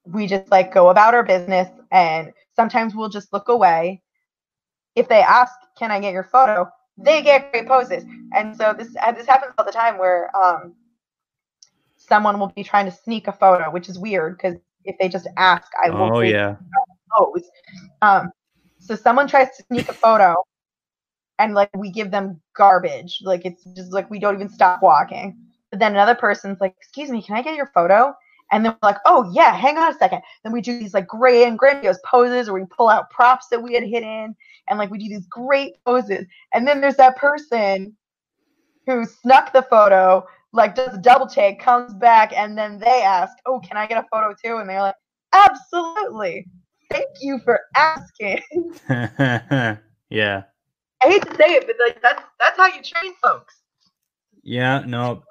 [0.05, 4.01] we just like go about our business and sometimes we'll just look away
[4.95, 6.69] if they ask can i get your photo?
[6.97, 8.03] they get great poses.
[8.33, 10.75] And so this uh, this happens all the time where um
[11.97, 15.27] someone will be trying to sneak a photo which is weird because if they just
[15.37, 16.57] ask i will oh yeah.
[17.17, 17.49] pose.
[18.01, 18.31] Um
[18.79, 20.35] so someone tries to sneak a photo
[21.39, 23.19] and like we give them garbage.
[23.23, 25.37] Like it's just like we don't even stop walking.
[25.71, 28.13] But then another person's like excuse me can i get your photo
[28.51, 30.21] and then we're like, oh yeah, hang on a second.
[30.43, 33.61] Then we do these like great and grandiose poses, or we pull out props that
[33.61, 34.35] we had hidden,
[34.69, 36.25] and like we do these great poses.
[36.53, 37.95] And then there's that person
[38.85, 43.33] who snuck the photo, like does a double take, comes back, and then they ask,
[43.45, 44.57] oh, can I get a photo too?
[44.57, 44.95] And they're like,
[45.33, 46.45] absolutely.
[46.91, 48.41] Thank you for asking.
[50.09, 50.43] yeah
[51.03, 53.55] I hate to say it, but like that's that's how you train folks.
[54.43, 55.23] yeah no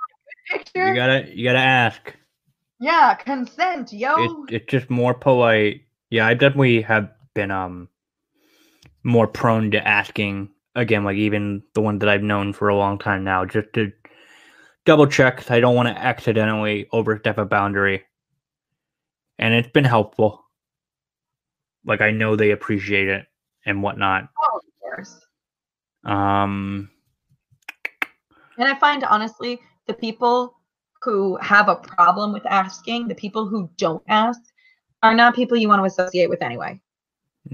[0.50, 0.88] picture.
[0.88, 2.14] You gotta you gotta ask.
[2.82, 4.44] Yeah, consent, yo.
[4.48, 5.82] It, it's just more polite.
[6.10, 7.88] Yeah, I definitely have been um
[9.04, 12.98] more prone to asking again, like even the one that I've known for a long
[12.98, 13.92] time now, just to
[14.84, 15.48] double check.
[15.48, 18.02] I don't want to accidentally overstep a boundary.
[19.38, 20.44] And it's been helpful.
[21.84, 23.26] Like I know they appreciate it
[23.64, 24.28] and whatnot.
[24.36, 25.20] Oh, of course.
[26.04, 26.90] Um
[28.58, 30.56] And I find honestly, the people
[31.02, 34.40] who have a problem with asking, the people who don't ask,
[35.02, 36.80] are not people you want to associate with anyway.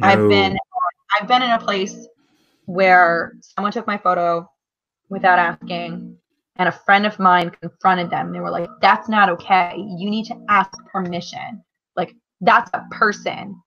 [0.03, 0.57] I've been.
[1.18, 2.07] I've been in a place
[2.66, 4.49] where someone took my photo
[5.09, 6.18] without asking,
[6.57, 8.32] and a friend of mine confronted them.
[8.32, 9.74] They were like, "That's not okay.
[9.76, 11.64] You need to ask permission.
[11.96, 13.61] Like that's a person.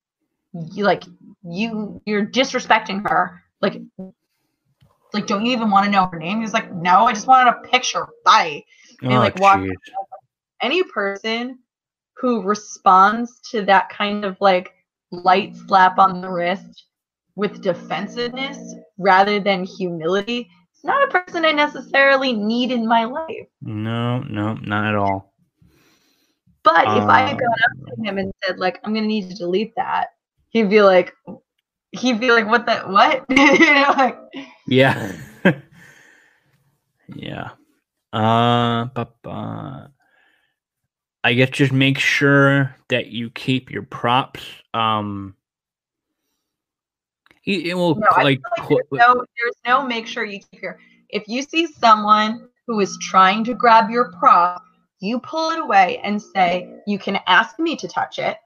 [0.53, 1.03] You like
[1.43, 3.41] you you're disrespecting her.
[3.61, 3.82] Like
[5.13, 7.25] like don't you even want to know her name?" He was like, "No, I just
[7.25, 8.07] wanted a picture.
[8.23, 8.63] Bye."
[9.10, 9.66] And, Oh, like, walk-
[10.62, 11.60] any person
[12.18, 14.74] who responds to that kind of like
[15.12, 16.86] light slap on the wrist
[17.36, 18.60] with defensiveness
[18.97, 23.47] rather than humility it's not a person I necessarily need in my life.
[23.62, 25.34] No, no, not at all.
[26.64, 29.30] But if I had Um, gone up to him and said, like, I'm gonna need
[29.30, 30.08] to delete that,
[30.49, 31.14] he'd be like
[31.91, 33.26] he'd be like, What the what?
[33.30, 34.18] you know, like
[34.68, 35.12] Yeah.
[37.16, 37.52] yeah.
[38.14, 39.88] Uh, but, uh,
[41.24, 44.41] I guess just make sure that you keep your props.
[44.74, 45.36] Um,
[47.45, 50.80] it, it will No, like, like there's no there's no make sure you keep your
[51.09, 54.64] if you see someone who is trying to grab your prop,
[54.99, 58.38] you pull it away and say, You can ask me to touch it.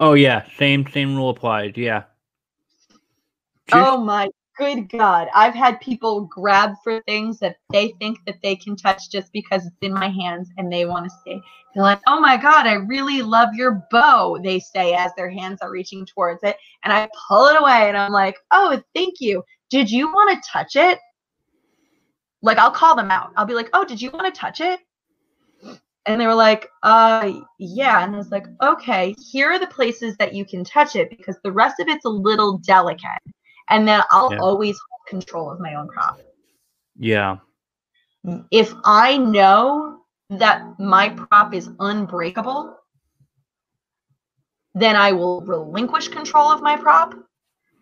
[0.00, 1.72] oh yeah, same same rule applies.
[1.76, 2.04] Yeah.
[3.68, 4.28] Just- Oh my
[4.62, 5.28] good God.
[5.34, 9.66] I've had people grab for things that they think that they can touch just because
[9.66, 11.40] it's in my hands and they want to say,
[11.74, 15.60] they're like, oh my God, I really love your bow, they say as their hands
[15.62, 16.56] are reaching towards it.
[16.84, 19.42] And I pull it away and I'm like, oh, thank you.
[19.70, 20.98] Did you want to touch it?
[22.42, 23.32] Like, I'll call them out.
[23.36, 24.80] I'll be like, oh, did you want to touch it?
[26.06, 28.04] And they were like, uh, yeah.
[28.04, 31.36] And I was like, okay, here are the places that you can touch it because
[31.42, 33.22] the rest of it's a little delicate
[33.68, 34.40] and then I'll Yeah.
[34.40, 36.18] always hold control of my own prop.
[36.98, 37.38] yeah.
[38.50, 39.98] If I know
[40.30, 42.76] that my prop is unbreakable,
[44.74, 47.14] then I will relinquish control of my prop.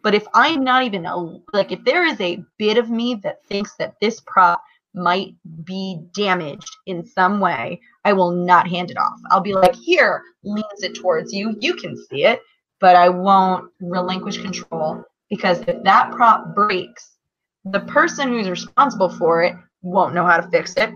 [0.02, 1.16] But if I'm not even a,
[1.52, 4.62] like, if there is a bit of me that thinks that this prop
[4.94, 9.18] might be damaged in some way, I will not hand it off.
[9.30, 11.54] I'll be like, here, leans it towards you.
[11.60, 12.40] You can see it,
[12.80, 17.16] but I won't relinquish control because if that prop breaks,
[17.64, 20.90] the person who's responsible for it won't know how to fix it.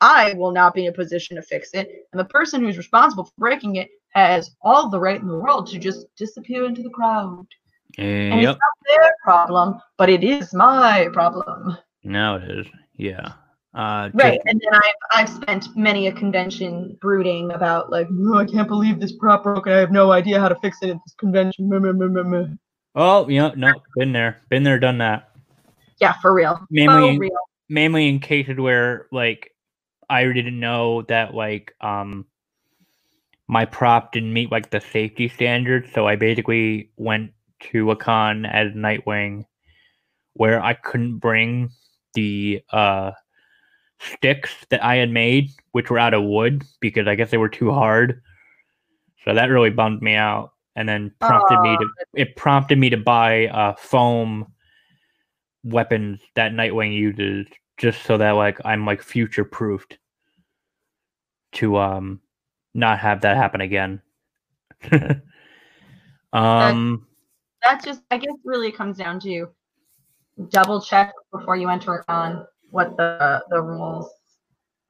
[0.00, 1.88] I will not be in a position to fix it.
[2.12, 5.68] And the person who's responsible for breaking it has all the right in the world
[5.68, 7.46] to just disappear into the crowd.
[7.98, 8.56] And Yep.
[8.56, 11.78] it's not their problem, but it is my problem.
[12.04, 12.66] Now it is.
[12.96, 13.32] Yeah.
[13.74, 14.40] Uh, Right.
[14.46, 19.00] And then I've I've spent many a convention brooding about like, oh, I can't believe
[19.00, 19.66] this prop broke.
[19.66, 21.68] And I have no idea how to fix it at this convention.
[22.96, 23.52] Oh, yeah.
[23.54, 24.40] No, been there.
[24.48, 25.28] Been there, done that.
[26.00, 26.58] Yeah, for real.
[26.70, 27.38] Mainly- for real.
[27.68, 29.52] mainly in cases where like
[30.08, 32.26] I didn't know that like um
[33.48, 37.32] my prop didn't meet like the safety standards, so I basically went
[37.70, 39.44] to a con as Nightwing
[40.34, 41.70] where I couldn't bring
[42.14, 43.12] the uh
[43.98, 47.48] sticks that I had made, which were out of wood because I guess they were
[47.48, 48.22] too hard.
[49.24, 52.96] So that really bummed me out and then prompted me to it prompted me to
[52.96, 54.46] buy uh foam
[55.64, 57.46] weapons that Nightwing uses
[57.78, 59.98] just so that like I'm like future proofed
[61.52, 62.20] to um
[62.74, 64.02] not have that happen again.
[66.32, 67.06] um
[67.64, 69.48] that just I guess really comes down to
[70.50, 74.10] double check before you enter on what the the rules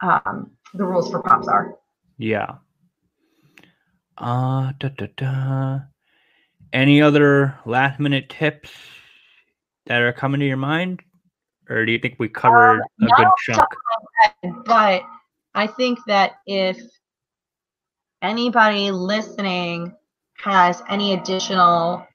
[0.00, 1.76] um the rules for props are.
[2.18, 2.56] yeah.
[4.18, 5.80] Uh da, da, da.
[6.72, 8.70] any other last minute tips
[9.86, 11.02] that are coming to your mind?
[11.68, 13.58] Or do you think we covered a good chunk?
[13.58, 13.78] top of
[14.42, 15.02] my head, But
[15.54, 16.80] I think that if
[18.22, 19.92] anybody listening
[20.38, 22.06] has any additional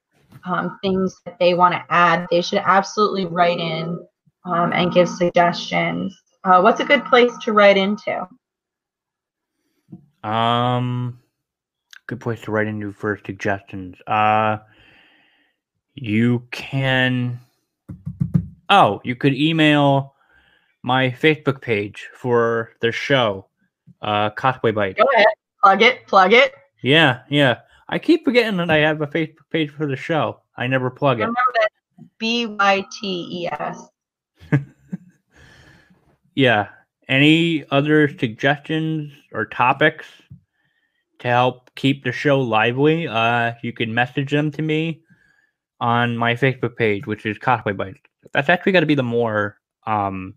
[0.45, 3.99] um, things that they want to add, they should absolutely write in
[4.45, 6.17] um, and give suggestions.
[6.43, 8.27] Uh, what's a good place to write into?
[10.23, 11.19] Um,
[12.07, 13.95] good place to write in into for suggestions.
[14.07, 14.57] Uh,
[15.93, 17.39] you can.
[18.69, 20.15] Oh, you could email
[20.83, 23.47] my Facebook page for the show,
[24.01, 24.97] uh, Cosplay Bite.
[24.97, 25.27] Go ahead,
[25.61, 26.53] plug it, plug it.
[26.81, 27.59] Yeah, yeah.
[27.89, 30.41] I keep forgetting that I have a Facebook page for the show.
[30.55, 31.23] I never plug it.
[31.23, 31.69] Remember that
[32.17, 33.87] B Y T E S.
[36.35, 36.69] Yeah.
[37.07, 40.05] Any other suggestions or topics
[41.21, 43.07] to help keep the show lively?
[43.07, 45.01] Uh, you can message them to me
[45.79, 47.99] on my Facebook page, which is Cosplay Bites.
[48.33, 49.57] That's actually got to be the more
[49.87, 50.35] um,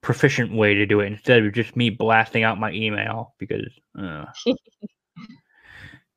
[0.00, 3.70] proficient way to do it instead of just me blasting out my email because.
[3.98, 4.24] Uh,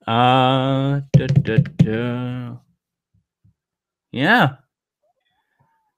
[0.08, 2.58] uh da, da, da.
[4.12, 4.49] yeah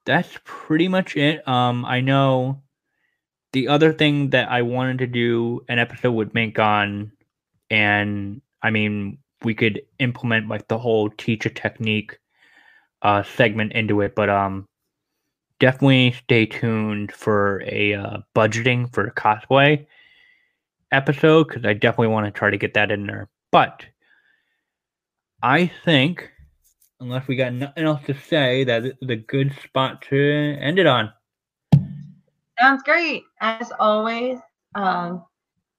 [0.06, 2.62] that's pretty much it um i know
[3.52, 7.12] the other thing that i wanted to do an episode with mink on
[7.70, 12.18] and i mean we could implement like the whole teach a technique
[13.02, 14.66] uh segment into it but um
[15.60, 19.84] definitely stay tuned for a uh, budgeting for cosplay
[20.92, 23.84] episode because i definitely want to try to get that in there but
[25.42, 26.30] I think,
[27.00, 30.86] unless we got nothing else to say, that is a good spot to end it
[30.86, 31.12] on.
[32.58, 33.22] Sounds great.
[33.40, 34.38] As always,
[34.74, 35.24] um,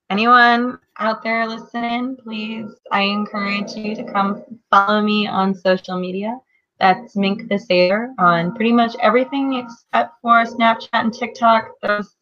[0.10, 6.38] anyone out there listening, please, I encourage you to come follow me on social media.
[6.80, 11.72] That's Mink the Sailor on pretty much everything except for Snapchat and TikTok.
[11.82, 12.16] Those,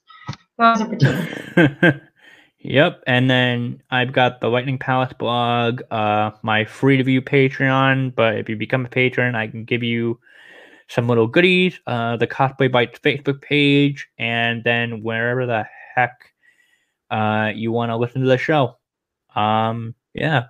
[0.58, 2.02] those are you.
[2.60, 8.14] Yep, and then I've got the Lightning Palace blog, uh, my free to view Patreon.
[8.14, 10.20] But if you become a patron, I can give you
[10.90, 11.80] some little goodies.
[11.88, 15.66] Uh, the Cosplay Bites Facebook page, and then wherever the
[15.96, 16.34] heck
[17.10, 18.78] uh, you want to listen to the show.
[19.36, 20.46] Um, yeah.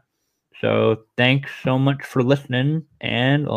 [0.62, 3.45] So thanks so much for listening, and